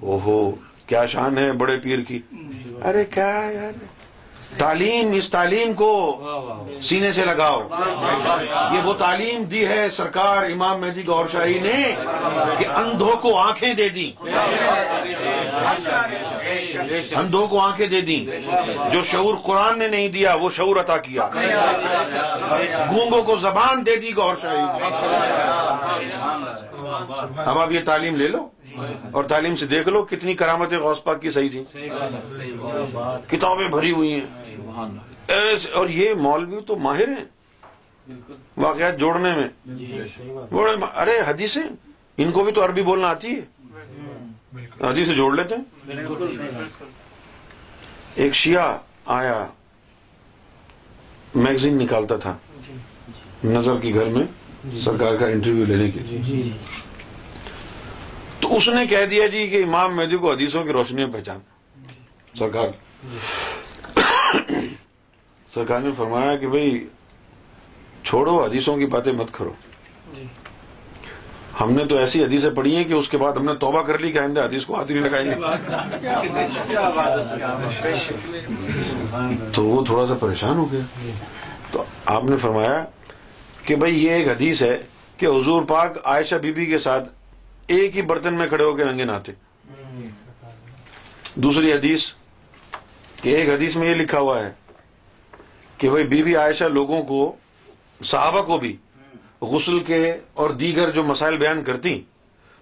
[0.00, 0.54] اوہو
[0.86, 2.18] کیا شان ہے بڑے پیر کی۔
[2.84, 4.01] ارے کیا یار۔
[4.58, 5.92] تعلیم اس تعلیم کو
[6.82, 7.60] سینے سے لگاؤ۔
[8.74, 11.94] یہ وہ تعلیم دی ہے سرکار امام مہدی گور شاہی نے
[12.58, 14.12] کہ اندھوں کو آنکھیں دے دی
[17.16, 18.26] اندھوں کو آنکھیں دے دی
[18.90, 21.28] جو شعور قرآن نے نہیں دیا وہ شعور عطا کیا۔
[22.92, 24.88] گونگوں کو زبان دے دی گور شاہی نے۔
[27.36, 28.48] اب آپ یہ تعلیم لے لو
[29.12, 31.64] اور تعلیم سے دیکھ لو کتنی کرامتیں غوث پاک کی صحیح تھی۔
[33.28, 34.46] کتابیں بھری ہوئی ہیں۔
[35.72, 37.24] اور یہ مولوی تو ماہر ہیں۔
[38.56, 39.48] واقعات جوڑنے میں۔
[40.50, 41.62] بڑے ما- ارے حدیثیں۔
[42.16, 43.40] ان کو بھی تو عربی بولنا آتی ہے۔
[44.80, 45.62] حدیث سے جوڑ لیتے ہیں۔
[48.14, 48.76] ایک شیعہ
[49.06, 49.46] آیا۔
[51.34, 52.36] میگزین نکالتا تھا۔
[53.44, 54.41] نظر کی گھر میں۔
[54.84, 56.18] سرکار کا انٹرویو لینے کے لیے.
[56.18, 56.52] جی
[58.40, 61.38] تو اس نے کہہ دیا جی کہ امام مہدی کو حدیثوں کی روشنی میں پہچان۔
[62.38, 62.68] سرکار۔
[65.54, 66.88] سرکار نے فرمایا کہ بھئی
[68.04, 69.52] چھوڑو حدیثوں کی باتیں مت کرو۔
[70.16, 70.22] جی.
[71.60, 73.98] ہم نے تو ایسی حدیثیں پڑھی ہیں کہ اس کے بعد ہم نے توبہ کر
[73.98, 75.34] لی کہ آئندہ حدیث کو ہاتھ ہی نہیں لگائیں گے۔
[79.52, 80.80] تو وہ تھوڑا سا پریشان ہو گیا۔
[81.70, 82.84] تو آپ نے فرمایا
[83.64, 84.76] کہ بھئی یہ ایک حدیث ہے
[85.16, 87.08] کہ حضور پاک عائشہ بی بی کے ساتھ
[87.66, 89.32] ایک ہی برتن میں کھڑے ہو کے رنگے نہاتے۔
[91.34, 92.06] دوسری حدیث
[93.22, 94.52] کہ ایک حدیث میں یہ لکھا ہوا ہے
[95.78, 97.36] کہ بھئی بی بی عائشہ لوگوں کو،
[98.04, 98.76] صحابہ کو بھی
[99.40, 102.00] غسل کے اور دیگر جو مسائل بیان کرتی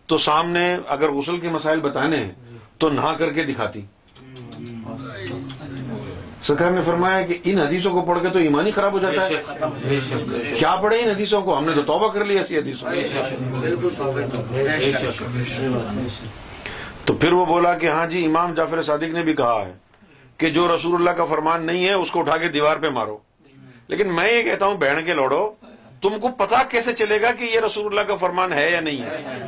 [0.07, 2.33] تو سامنے اگر غسل کے مسائل بتانے ہیں،
[2.79, 3.81] تو نہا کر کے دکھاتی۔
[6.47, 9.25] سرکار نے فرمایا کہ ان حدیثوں کو پڑھ کے تو ایمان ہی خراب ہو جاتا
[9.25, 9.31] ہے۔
[9.85, 12.39] بے شک بے شک کیا پڑھے ان حدیثوں کو؟ ہم نے تو توبہ کر لی
[12.39, 13.05] ایسی حدیثوں تو بے
[15.45, 15.63] شک
[17.05, 19.73] تو پھر وہ بولا کہ ہاں جی امام جعفر صادق نے بھی کہا ہے
[20.37, 23.19] کہ جو رسول اللہ کا فرمان نہیں ہے اس کو اٹھا کے دیوار پہ مارو۔
[23.89, 25.51] لیکن میں یہ کہتا ہوں بہن کے لوڑو
[26.03, 29.03] تم کو پتا کیسے چلے گا کہ یہ رسول اللہ کا فرمان ہے یا نہیں
[29.03, 29.39] ہے؟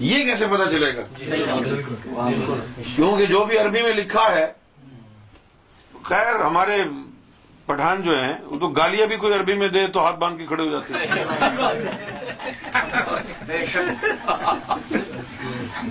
[0.00, 1.02] یہ کیسے پتا چلے گا؟
[2.96, 4.52] کیونکہ جو بھی عربی میں لکھا ہے
[6.04, 6.82] خیر ہمارے
[7.66, 10.46] پٹھان جو ہیں وہ تو گالیاں بھی کوئی عربی میں دے تو ہاتھ باندھ کے
[10.46, 11.06] کھڑے ہو جاتے ہیں۔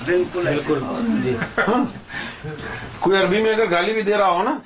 [0.06, 0.50] بالکل
[1.24, 1.36] جی۔
[1.68, 1.84] ہاں؟
[3.00, 4.58] کوئی عربی میں اگر گالی بھی دے رہا ہو نا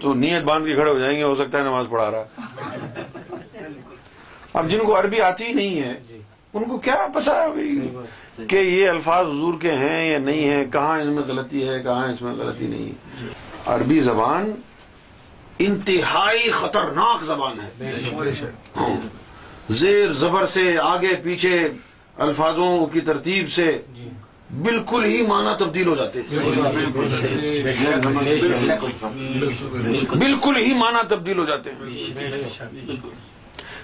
[0.00, 2.24] تو نیت باندھ کے کھڑے ہو جائیں گے ہو سکتا ہے نماز پڑھا رہا۔
[4.54, 5.94] اب جن کو عربی آتی ہی نہیں ہے
[6.54, 7.32] ان کو کیا پتا
[8.48, 12.06] کہ یہ الفاظ حضور کے ہیں یا نہیں ہیں کہاں ان میں غلطی ہے کہاں
[12.08, 13.28] اس میں غلطی نہیں ہے۔
[13.66, 14.50] عربی زبان
[15.60, 17.70] انتہائی خطرناک زبان ہے۔
[18.76, 18.96] ہاں۔
[19.68, 21.68] زیر زبر سے آگے پیچھے
[22.18, 23.82] الفاظوں کی ترتیب سے
[24.62, 26.38] بالکل ہی معنی تبدیل ہو جاتے ہیں۔
[30.18, 31.78] بالکل ہی معنی تبدیل ہو جاتے ہیں۔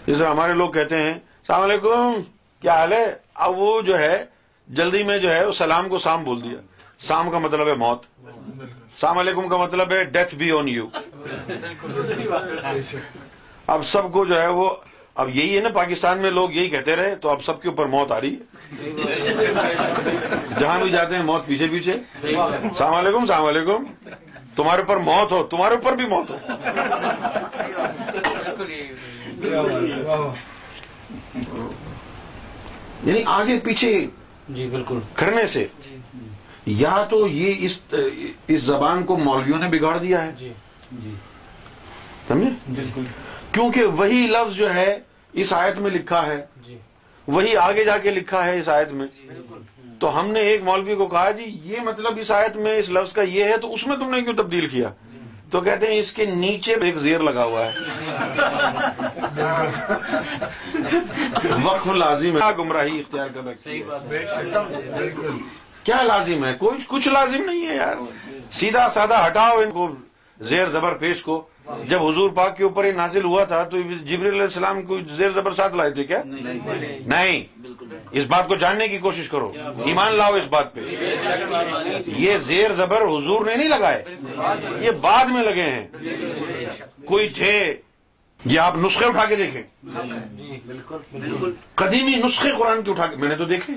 [0.07, 2.12] جیسے ہمارے لوگ کہتے ہیں السلام علیکم
[2.61, 4.25] کیا حال ہے؟ اب وہ جو ہے
[4.69, 6.59] جلدی میں جو ہے وہ سلام کو سام بول دیا۔
[6.99, 10.87] سام کا مطلب ہے موت۔ السلام علیکم کا مطلب ہے ڈیتھ بی آن یو
[13.67, 14.71] اب سب کو جو ہے وہ
[15.15, 17.87] اب یہی ہے نا پاکستان میں لوگ یہی کہتے رہے تو اب سب کے اوپر
[17.87, 18.41] موت آ رہی ہے۔
[20.61, 23.85] جہاں بھی جاتے ہیں موت پیچھے پیچھے۔ السلام علیکم السلام علیکم۔
[24.57, 26.37] تمہارے اوپر موت ہو تمہارے اوپر بھی موت ہو۔
[33.05, 34.07] یعنی آگے پیچھے
[34.49, 35.67] جی بالکل۔ کرنے سے۔
[36.67, 37.69] یا تو یہ
[38.49, 40.53] اس زبان کو مولویوں نے بگاڑ دیا ہے۔ جی جی۔
[42.29, 43.03] سمجھے؟ بالکل۔
[43.53, 44.99] کیونکہ وہی لفظ جو ہے
[45.33, 46.79] اس آیت میں لکھا ہے۔ جی۔
[47.27, 49.07] وہی آگے جا کے لکھا ہے اس آیت میں۔
[50.01, 53.12] تو ہم نے ایک مولوی کو کہا جی یہ مطلب اس آیت میں اس لفظ
[53.12, 54.88] کا یہ ہے تو اس میں تم نے کیوں تبدیل کیا؟
[55.51, 57.72] تو کہتے ہیں اس کے نیچے ایک زیر لگا ہوا ہے۔
[61.62, 63.40] وقف لازم ہے۔ کیا گمراہی اختیار کر
[65.83, 67.96] کیا لازم ہے؟ کوئی کچھ لازم نہیں ہے یار۔
[68.53, 69.94] سیدھا سادہ ہٹاؤ ان کو۔
[70.40, 71.46] زیر زبر پیش کو۔
[71.88, 75.31] جب حضور پاک کے اوپر یہ نازل ہوا تھا تو جبریل علیہ السلام کو زیر
[75.31, 76.22] زبر ساتھ لائے تھے کیا؟
[77.07, 77.44] نہیں۔
[78.11, 79.53] اس بات کو جاننے کی کوشش کرو۔
[79.85, 80.81] ایمان لاؤ اس بات پہ۔
[82.07, 84.05] یہ زیر زبر حضور نے نہیں لگائے۔
[84.81, 85.88] یہ بعد میں لگے ہیں۔
[87.07, 87.75] کوئی تھے
[88.47, 93.29] یہ آپ نسخے اٹھا کے دیکھیں۔ بالکل بالکل۔ قدیمی نسخے قرآن کے اٹھا کے میں
[93.29, 93.73] نے تو دیکھے۔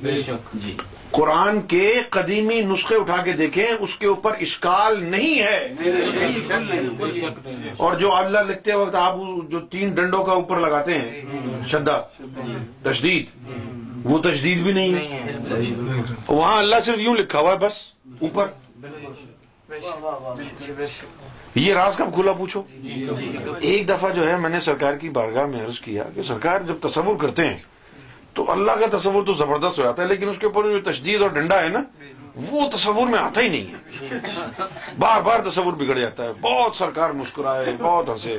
[0.00, 0.76] بے شک جی۔
[1.10, 5.74] قرآن کے قدیمی نسخے اٹھا کے دیکھیں اس کے اوپر اشکال نہیں ہے۔
[7.76, 9.14] اور جو اللہ لکھتے وقت آپ
[9.48, 11.22] جو تین ڈنڈوں کا اوپر لگاتے ہیں
[11.68, 12.02] شدہ
[12.82, 13.26] تشدید
[14.04, 15.32] وہ تشدید بھی نہیں ہے۔
[16.28, 17.72] وہاں اللہ صرف یوں لکھا ہوا ہے بس
[18.20, 18.46] اوپر۔
[21.54, 22.62] یہ راز کب کھلا پوچھو؟
[23.60, 26.88] ایک دفعہ جو ہے میں نے سرکار کی بارگاہ میں عرض کیا کہ سرکار جب
[26.88, 27.56] تصور کرتے ہیں
[28.34, 31.22] تو اللہ کا تصور تو زبردست ہو جاتا ہے لیکن اس کے اوپر جو تشدید
[31.22, 31.82] اور ڈنڈا ہے نا
[32.50, 34.18] وہ تصور میں آتا ہی نہیں ہے۔
[34.98, 38.38] بار بار تصور بگڑ جاتا ہے۔ بہت سرکار مسکرائے بہت ہنسے۔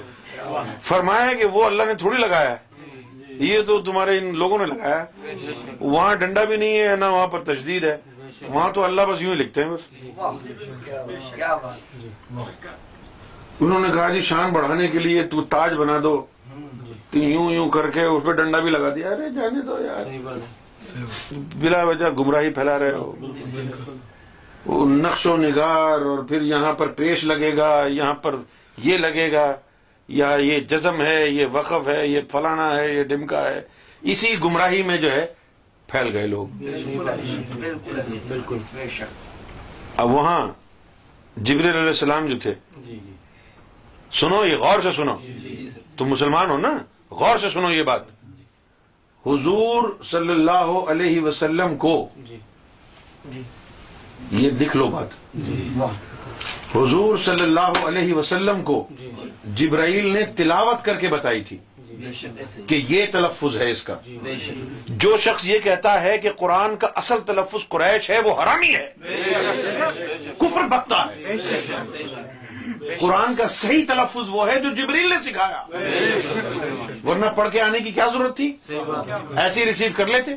[0.83, 2.57] فرمایا کہ وہ اللہ نے تھوڑی لگایا ہے۔
[3.29, 5.05] یہ تو تمہارے ان لوگوں نے لگایا۔
[5.79, 7.97] وہاں ڈنڈا بھی نہیں ہے نہ وہاں پر تشدید ہے۔
[8.41, 9.81] وہاں تو اللہ بس یوں ہی لکھتے ہیں بس۔
[11.35, 12.67] کیا بات۔
[13.59, 16.25] انہوں نے کہا جی شان بڑھانے کے لیے تو تاج بنا دو۔
[17.11, 20.05] تو یوں یوں کر کے اس پہ ڈنڈا بھی لگا دیا۔ ارے جانے دو یار۔
[21.55, 23.15] بلا وجہ گمراہی پھیلا رہے ہو۔
[24.65, 28.35] وہ نقش و نگار اور پھر یہاں پر پیش لگے گا یہاں پر
[28.77, 29.55] یہ لگے گا
[30.07, 33.61] یا یہ جزم ہے یہ وقف ہے یہ فلانا ہے یہ ڈمکا ہے۔
[34.01, 35.25] اسی گمراہی میں جو ہے
[35.87, 36.47] پھیل گئے لوگ۔
[38.27, 38.57] بالکل۔
[39.97, 40.47] اب وہاں
[41.37, 43.11] جبریل علیہ السلام جو تھے جی جی۔
[44.11, 45.15] سنو یہ غور سے سنو۔
[45.97, 46.77] تم مسلمان ہو نا؟
[47.11, 48.01] غور سے سنو یہ بات۔
[49.25, 53.41] حضور صلی اللہ علیہ وسلم کو جی۔
[54.31, 55.37] یہ لکھ لو بات۔
[56.75, 59.11] حضور صلی اللہ علیہ وسلم کو جی۔
[59.55, 61.57] جبرائیل نے تلاوت کر کے بتائی تھی۔
[62.67, 63.93] کہ یہ تلفظ ہے اس کا۔
[64.87, 68.93] جو شخص یہ کہتا ہے کہ قرآن کا اصل تلفظ قریش ہے وہ حرامی ہے۔
[70.37, 71.35] کفر بکتا ہے۔
[72.99, 75.65] قرآن کا صحیح تلفظ وہ ہے جو جبریل نے سکھایا۔
[77.03, 78.57] ورنہ پڑھ کے آنے کی کیا ضرورت تھی؟
[79.37, 80.31] ایسے ہی ریسیو کر لیتے؟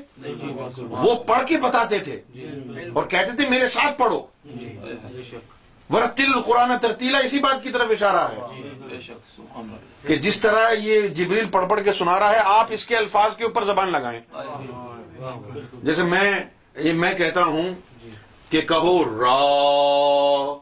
[0.78, 2.20] وہ پڑھ کے بتاتے تھے۔
[2.94, 4.26] اور کہتے تھے میرے ساتھ پڑھو۔
[5.30, 5.59] شک۔
[5.92, 8.40] ورتل القرآن ترتیلا اسی بات کی طرف اشارہ ہے۔
[10.06, 13.36] کہ جس طرح یہ جبریل پڑھ پڑھ کے سنا رہا ہے آپ اس کے الفاظ
[13.36, 14.20] کے اوپر زبان لگائیں۔
[15.82, 16.32] جیسے میں
[16.76, 17.74] یہ میں کہتا ہوں
[18.50, 20.56] کہ کہو را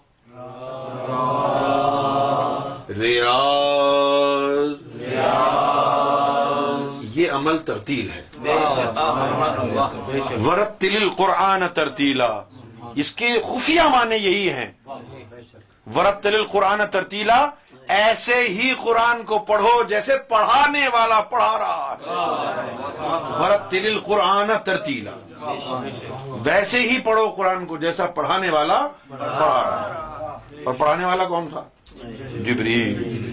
[3.00, 4.88] ریاض۔
[7.14, 8.22] یہ عمل ترتیل ہے۔
[10.44, 12.40] ورتل القرآن ترتیلا۔
[12.94, 14.72] اس کے خفیہ معنی یہی ہیں۔
[15.96, 17.50] ورتل القرآن ترتیلا
[17.88, 22.04] ایسے ہی قرآن کو پڑھو جیسے پڑھانے والا پڑھا رہا ہے۔
[23.40, 25.10] ورتل القرآن ترتیلا۔
[26.44, 31.48] ویسے ہی پڑھو قرآن کو جیسا پڑھانے والا پڑھا رہا ہے۔ اور پڑھانے والا کون
[31.48, 31.62] تھا؟
[32.46, 33.24] جبریل۔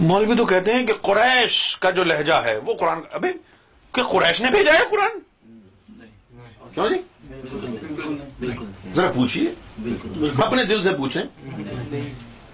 [0.00, 3.28] مولوی تو کہتے ہیں کہ قریش کا جو لہجہ ہے وہ قرآن ابھی
[3.92, 5.18] کہ قریش نے بھیجا ہے قرآن؟
[6.74, 6.96] کیوں جی؟
[8.94, 9.50] ذرا پوچھیے
[10.42, 11.22] اپنے دل سے پوچھیں۔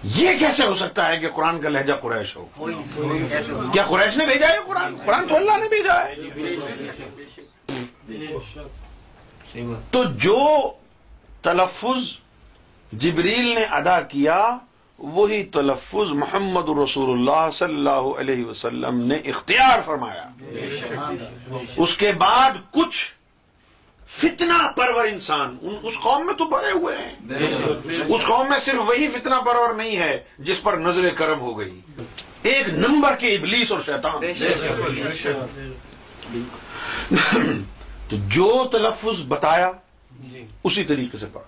[0.03, 2.45] یہ کیسے ہو سکتا ہے کہ قرآن کا لہجہ قریش ہو؟
[3.73, 6.15] کیا قریش نے بھیجا ہے قرآن؟ قرآن تو اللہ نے بھیجا ہے۔
[9.91, 10.71] تو جو
[11.41, 12.17] تلفظ
[12.91, 14.57] جبریل نے ادا کیا،
[14.97, 20.29] وہی تلفظ محمد رسول اللہ صلی اللہ علیہ وسلم نے اختیار فرمایا۔
[21.77, 23.13] اس کے بعد کچھ
[24.11, 27.15] فتنہ پرور انسان ان- اس قوم میں تو بڑے ہوئے ہیں۔
[28.07, 31.79] اس قوم میں صرف وہی فتنہ پرور نہیں ہے جس پر نظر کرم ہو گئی۔
[32.43, 34.21] ایک نمبر کے ابلیس اور شیطان۔
[38.09, 39.71] تو جو تلفظ بتایا
[40.31, 41.47] جی۔ اسی طریقے سے پڑھا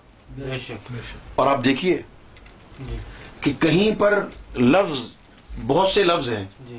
[0.90, 2.02] بے شک۔ اور آپ دیکھیے
[2.80, 2.96] جی۔
[3.40, 5.00] کہ کہیں پر لفظ
[5.66, 6.78] بہت سے لفظ ہیں۔ جی۔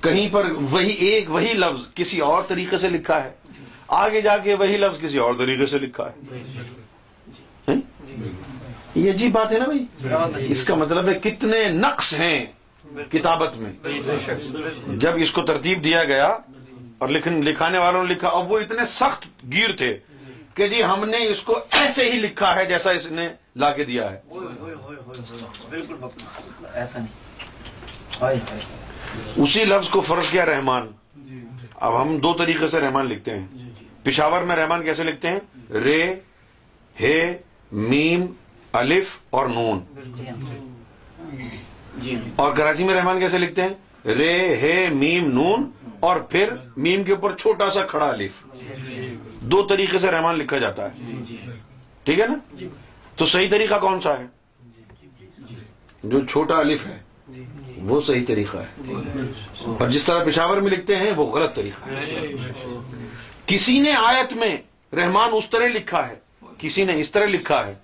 [0.00, 3.30] کہیں پر وہی ایک وہی لفظ کسی اور طریقے سے لکھا ہے۔
[3.92, 7.74] آگے جا کے وہی لفظ کسی اور طریقے سے لکھا ہے؟
[8.94, 9.84] یہ عجیب بات ہے نا بھائی؟
[10.48, 12.46] اس کا مطلب ہے کتنے نقص ہیں
[13.10, 13.72] کتابت میں۔
[14.86, 16.36] جب اس کو ترتیب دیا گیا
[16.98, 19.98] اور لکھانے والوں نے لکھا اب وہ اتنے سخت گیر تھے
[20.54, 23.84] کہ جی ہم نے اس کو ایسے ہی لکھا ہے جیسا اس نے لا کے
[23.84, 24.20] دیا ہے۔
[25.70, 25.94] بالکل
[26.74, 28.40] ایسا نہیں۔
[29.36, 30.90] اسی لفظ کو فرض کیا رحمان۔
[31.74, 33.46] اب ہم دو طریقے سے رحمان لکھتے ہیں۔
[34.02, 35.40] پشاور میں رحمان کیسے لکھتے ہیں؟
[35.72, 36.14] رے
[37.00, 37.38] ہے
[37.72, 38.26] میم
[38.72, 39.80] الف اور نون۔
[41.96, 43.68] جی۔ اور کراچی میں رحمان کیسے لکھتے ہیں؟
[44.04, 48.32] رے ہے میم نون۔ اور پھر میم کے اوپر چھوٹا سا کھڑا الف۔
[49.40, 50.98] دو طریقے سے رحمان لکھا جاتا ہے۔
[52.04, 52.64] ٹھیک ہے نا؟
[53.16, 54.26] تو صحیح طریقہ کون سا ہے؟
[56.02, 56.98] جو چھوٹا الف ہے
[57.76, 58.92] وہ صحیح طریقہ ہے۔
[59.64, 62.26] اور جس طرح پشاور میں لکھتے ہیں وہ غلط طریقہ ہے۔
[63.52, 64.56] کسی نے آیت میں
[64.94, 66.14] رحمان اس طرح لکھا ہے
[66.58, 67.74] کسی نے اس طرح لکھا ہے۔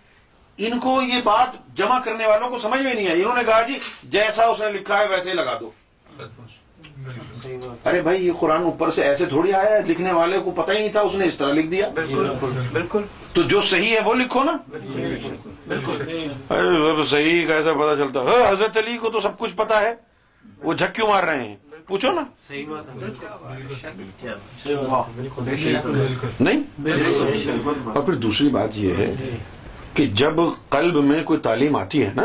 [0.59, 3.63] ان کو یہ بات جمع کرنے والوں کو سمجھ میں نہیں آئی۔ انہوں نے کہا
[3.63, 5.71] جی جیسا اس نے لکھا ہے ویسے ہی لگا دو۔
[7.85, 10.79] ارے بھائی یہ قرآن اوپر سے ایسے تھوڑی آیا ہے لکھنے والے کو پتہ ہی
[10.79, 12.31] نہیں تھا اس نے اس طرح لکھ دیا۔ بالکل۔
[12.73, 14.57] بالکل تو جو صحیح ہے وہ لکھو نا۔
[16.51, 19.95] ارے وہ صحیح کیسا پتا چلتا؟ ہے حضرت علی کو تو سب کچھ پتا ہے۔
[20.57, 22.97] وہ جھک کیوں مار رہے ہیں۔ پوچھو نا۔ صحیح بات
[26.41, 26.63] نہیں؟
[27.95, 29.15] اور پھر دوسری بات یہ ہے
[29.95, 30.35] کہ جب
[30.69, 32.23] قلب میں کوئی تعلیم آتی ہے نا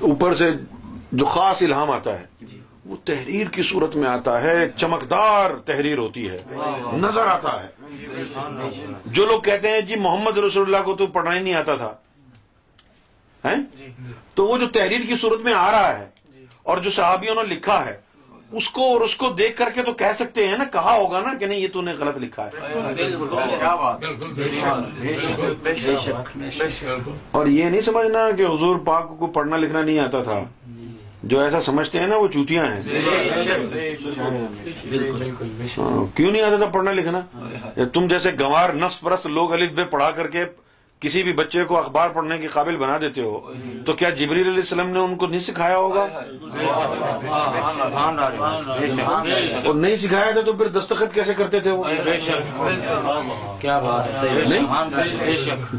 [0.00, 0.50] اوپر سے
[1.12, 2.26] جو خاص الہام آتا ہے
[2.86, 6.42] وہ تحریر کی صورت میں آتا ہے چمکدار تحریر ہوتی ہے
[6.96, 7.68] نظر آتا ہے۔
[9.06, 11.92] جو لوگ کہتے ہیں جی محمد رسول اللہ کو تو پڑھنا ہی نہیں آتا تھا۔
[13.44, 13.56] ہیں؟
[14.34, 16.08] تو وہ جو تحریر کی صورت میں آ رہا ہے
[16.62, 17.96] اور جو صحابیوں نے لکھا ہے
[18.52, 21.20] اس کو اور اس کو دیکھ کر کے تو کہہ سکتے ہیں نا کہا ہوگا
[21.20, 22.50] نا کہ نہیں یہ تو نے غلط لکھا ہے۔
[23.50, 29.18] کیا بات بے شک بے شک بے شک اور یہ نہیں سمجھنا کہ حضور پاک
[29.18, 30.42] کو پڑھنا لکھنا نہیں آتا تھا۔
[31.22, 32.80] جو ایسا سمجھتے ہیں نا وہ چوتیاں ہیں۔
[35.78, 37.20] ہاں، کیوں نہیں آتا تھا پڑھنا لکھنا؟
[37.76, 40.44] یا تم جیسے گنوار نفس پرست لوگ الف بے پڑھا کر کے
[41.02, 43.52] کسی بھی بچے کو اخبار پڑھنے کے قابل بنا دیتے ہو
[43.86, 46.06] تو کیا جبریل علیہ السلام نے ان کو نہیں سکھایا ہوگا؟
[49.64, 51.84] اور نہیں سکھایا تھا تو پھر دستخط کیسے کرتے تھے وہ؟
[53.60, 54.08] کیا بات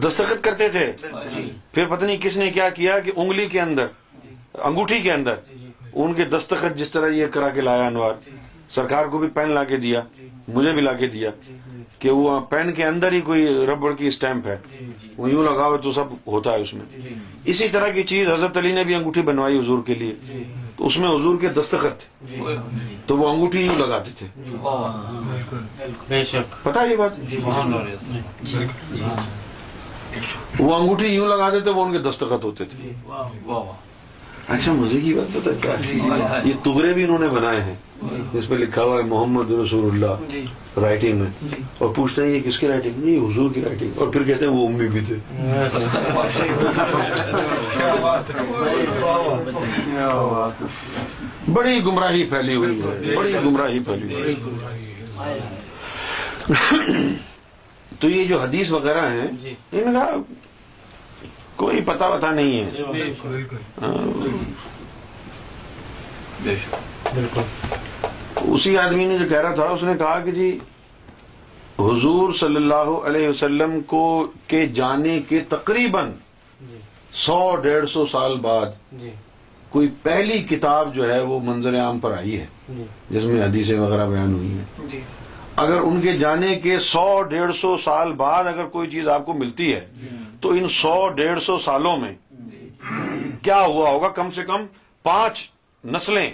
[0.04, 0.92] دستخط کرتے تھے۔
[1.72, 3.86] پھر پتہ نہیں کس نے کیا کیا کہ انگلی کے اندر
[4.54, 5.34] انگوٹھی کے اندر
[5.94, 8.14] ان کے دستخط جس طرح یہ کرا کے لایا انوار
[8.70, 10.02] سرکار کو بھی پین لا کے دیا
[10.48, 11.30] مجھے بھی لا کے دیا۔
[12.04, 14.58] کہ وہ پین کے اندر ہی کوئی ربڑ کی اسٹیمپ ہے۔
[15.18, 16.86] وہ یوں لگاؤ تو سب ہوتا ہے اس میں۔
[17.46, 20.16] اسی طرح کی چیز حضرت علی نے بھی انگوٹھی بنوائی حضور کے لیے۔
[20.78, 22.38] تو اس میں حضور کے دستخط۔ تھے
[23.08, 24.28] تو وہ انگوٹھی یوں لگاتے تھے۔
[26.08, 27.12] بے شک۔ پتا یہ بات؟
[30.60, 32.92] وہ انگوٹھی یوں لگاتے تھے وہ ان کے دستخط ہوتے تھے۔
[34.48, 35.94] اچھا مجھے کی بات پتا کیا ہے؟
[36.44, 37.74] یہ تغرے بھی انہوں نے بنائے ہیں۔
[38.34, 40.40] اس پہ لکھا ہوا ہے محمد رسول اللہ
[40.80, 44.24] رائٹنگ میں۔ اور پوچھتے ہیں یہ کس کی رائٹنگ یہ حضور کی رائٹنگ اور پھر
[44.24, 45.16] کہتے ہیں وہ امی بھی تھے۔
[51.54, 54.84] بڑی گمراہی پھیلی ہوئی ہے۔ بڑی گمراہی پھیلی ہوئی ہے۔
[58.00, 59.28] تو یہ جو حدیث وغیرہ ہیں
[61.56, 62.66] کوئی پتہ وتا نہیں ہے۔
[63.82, 63.94] ہاں،
[68.46, 70.50] اسی آدمی نے جو کہہ رہا تھا اس نے کہا کہ جی
[71.80, 74.02] حضور صلی اللہ علیہ وسلم کو
[74.48, 76.12] کے جانے کے تقریباً
[77.26, 78.66] سو ڈیڑھ سو سال بعد
[79.70, 82.46] کوئی پہلی کتاب جو ہے وہ منظر عام پر آئی ہے
[83.10, 84.66] جس میں حدیثیں وغیرہ بیان ہوئی ہیں۔
[85.56, 89.34] اگر ان کے جانے کے سو ڈیڑھ سو سال بعد اگر کوئی چیز آپ کو
[89.34, 89.86] ملتی ہے،
[90.42, 92.14] تو ان سو ڈیڑھ سو سالوں میں
[93.42, 94.66] کیا ہوا ہوگا؟ کم سے کم
[95.04, 95.50] پانچ
[95.84, 96.30] نسلیں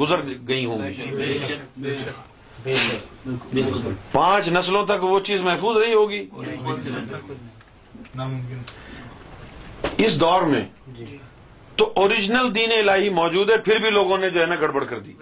[0.00, 2.70] گزر گئی ہوں گی۔
[4.12, 6.28] پانچ نسلوں تک وہ چیز محفوظ رہی ہوگی۔
[9.98, 10.64] اس دور میں
[11.78, 14.98] تو اوریجنل دین الہی موجود ہے، پھر بھی لوگوں نے جو ہے نا گڑبڑ کر
[14.98, 15.12] دی۔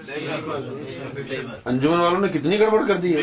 [1.64, 3.20] انجمن والوں نے کتنی گڑبڑ کر دی ہے؟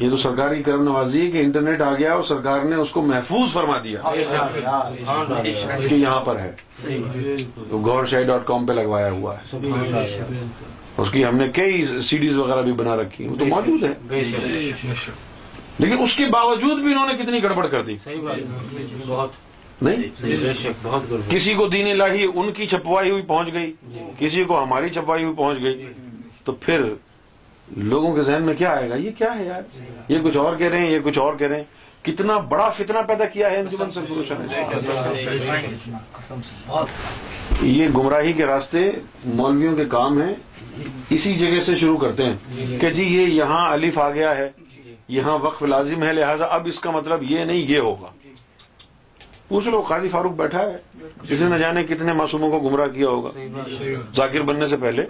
[0.00, 2.90] یہ تو سرکار کی کرم نوازی ہے کہ انٹرنیٹ آ گیا اور سرکار نے اس
[2.90, 4.00] کو محفوظ فرما دیا
[5.88, 6.52] کہ یہاں پر ہے۔
[7.70, 9.42] تو گور شاہی ڈاٹ کام پہ لگوایا ہوا ہے۔
[10.96, 13.94] اس کی ہم نے کئی سیڈیز وغیرہ بھی بنا رکھی وہ تو موجود ہے
[15.78, 17.96] لیکن اس کے باوجود بھی انہوں نے کتنی گڑبڑ کر دی۔
[19.82, 20.02] نہیں؟
[21.28, 23.72] کسی کو دین الہی ان کی چھپوائی ہوئی پہنچ گئی
[24.18, 25.86] کسی کو ہماری چھپوائی ہوئی پہنچ گئی۔
[26.44, 26.82] تو پھر
[27.76, 29.62] لوگوں کے ذہن میں کیا آئے گا؟ یہ کیا ہے یار؟
[30.08, 31.64] یہ کچھ اور کہہ رہے ہیں یہ کچھ اور کہہ رہے ہیں۔
[32.02, 34.00] کتنا بڑا فتنہ پیدا کیا ہے انجمن سے
[37.62, 38.90] یہ گمراہی کے راستے
[39.24, 40.34] مولویوں کے کام ہیں۔
[41.10, 42.36] اسی جگہ سے شروع کرتے ہیں
[42.80, 44.50] کہ جی یہ یہاں الف آ گیا ہے۔
[45.08, 48.06] یہاں وقف لازم ہے لہذا اب اس کا مطلب یہ نہیں یہ ہوگا۔
[49.48, 50.76] پوچھ لو قاضی فاروق بیٹھا ہے
[51.22, 53.30] کسی نہ جانے کتنے معصوموں کو گمراہ کیا ہوگا۔
[54.16, 55.06] ذاکر بننے سے پہلے۔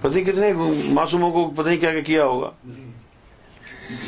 [0.00, 0.52] پتہ کتنے
[0.84, 2.50] معصوموں کو پتہ نہیں کیا کیا کیا ہوگا۔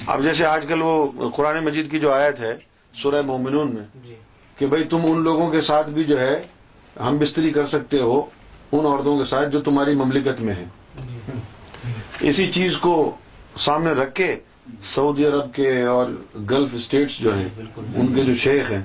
[0.06, 2.56] اب جیسے آج کل وہ قرآن مجید کی جو آیت ہے
[2.94, 4.12] سورہ مومنون میں
[4.58, 6.42] کہ بھئی تم ان لوگوں کے ساتھ بھی جو ہے
[7.00, 8.22] ہم بستری کر سکتے ہو
[8.72, 10.66] ان عورتوں کے ساتھ جو تمہاری مملکت میں ہیں۔
[12.20, 13.16] اسی چیز کو
[13.56, 14.36] سامنے رکھ کے
[14.82, 16.06] سعودی عرب کے اور
[16.50, 17.48] گلف اسٹیٹس جو ہیں
[17.94, 18.82] ان کے جو شیخ ہیں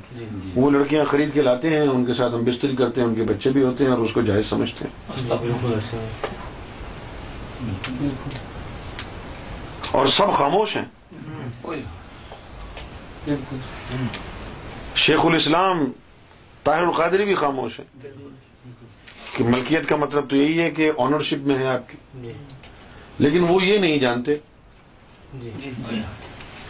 [0.56, 3.24] وہ لڑکیاں خرید کے لاتے ہیں ان کے ساتھ ہم بستری کرتے ہیں ان کے
[3.24, 5.28] بچے بھی ہوتے ہیں اور اس کو جائز سمجھتے ہیں۔
[9.92, 10.86] اور سب خاموش ہیں۔
[14.96, 15.92] شیخ الاسلام
[16.64, 18.08] طاہر القادری بھی خاموش ہیں۔
[19.38, 21.98] کہ ملکیت کا مطلب تو یہی ہے کہ آنرشپ میں ہے آپ کی
[23.20, 24.36] لیکن وہ یہ نہیں جانتے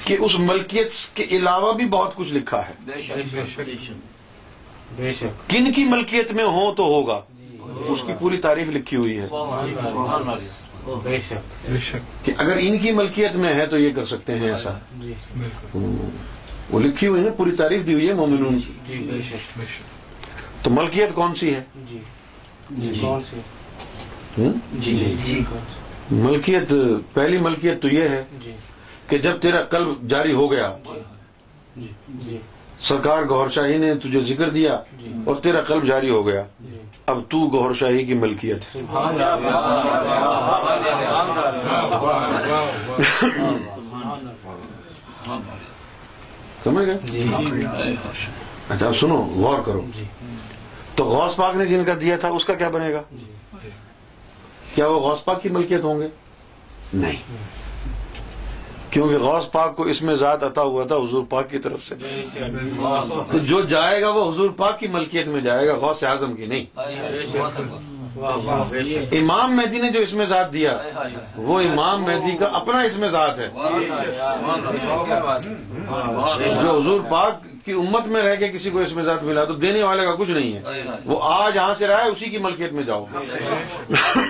[0.06, 2.74] کہ اس ملکیت کے علاوہ بھی بہت کچھ لکھا ہے۔
[4.96, 7.22] بے شک کن کی ملکیت میں ہو تو ہوگا۔
[7.88, 9.28] اس کی پوری تعریف لکھی ہوئی ہے۔
[11.72, 14.70] بے شک۔ کہ اگر ان کی ملکیت میں ہے تو یہ کر سکتے ہیں ایسا۔
[15.02, 15.14] جی۔
[16.70, 19.60] وہ لکھی ہوئی ہے پوری تعریف دی ہوئی ہے مومنون۔ جی بے شک۔
[20.66, 21.64] تو ملکیت کون سی ہے؟
[26.12, 26.74] ملکیت
[27.14, 28.52] پہلی ملکیت تو یہ ہے جی۔
[29.08, 30.78] کہ جب تیرا قلب جاری ہو گیا
[31.76, 32.38] جی۔ جی۔
[32.80, 34.80] سرکار گوھر شاہی نے تجھے ذکر دیا
[35.26, 36.44] اور تیرا قلب جاری ہو گیا۔
[37.06, 38.82] اب تو گوھر شاہی کی ملکیت ہے۔
[46.64, 46.98] سمجھ گئے؟
[48.70, 49.86] اچھا سنو غور کرو۔
[50.96, 53.02] تو غوث پاک نے جن کا دیا تھا اس کا کیا بنے گا؟
[54.80, 56.08] کیا وہ غوث پاک کی ملکیت ہوں گے؟
[56.94, 57.16] نہیں۔
[58.90, 61.96] کیونکہ غوث پاک کو اس میں ذات عطا ہوا تھا حضور پاک کی طرف سے۔
[63.32, 66.46] تو جو جائے گا وہ حضور پاک کی ملکیت میں جائے گا غوث اعظم کی
[66.46, 66.66] نہیں۔
[69.12, 70.78] امام مہدی نے جو اس میں ذات دیا
[71.36, 73.50] وہ امام مہدی کا اپنا اس میں ذات ہے۔
[76.64, 77.34] جو حضور پاک
[77.66, 80.16] کی امت میں رہ کے کسی کو اس میں ذات ملا تو دینے والے کا
[80.16, 80.62] کچھ نہیں ہے۔
[81.06, 83.06] وہ آج یہاں سے رہا ہے اسی کی ملکیت میں جاؤ۔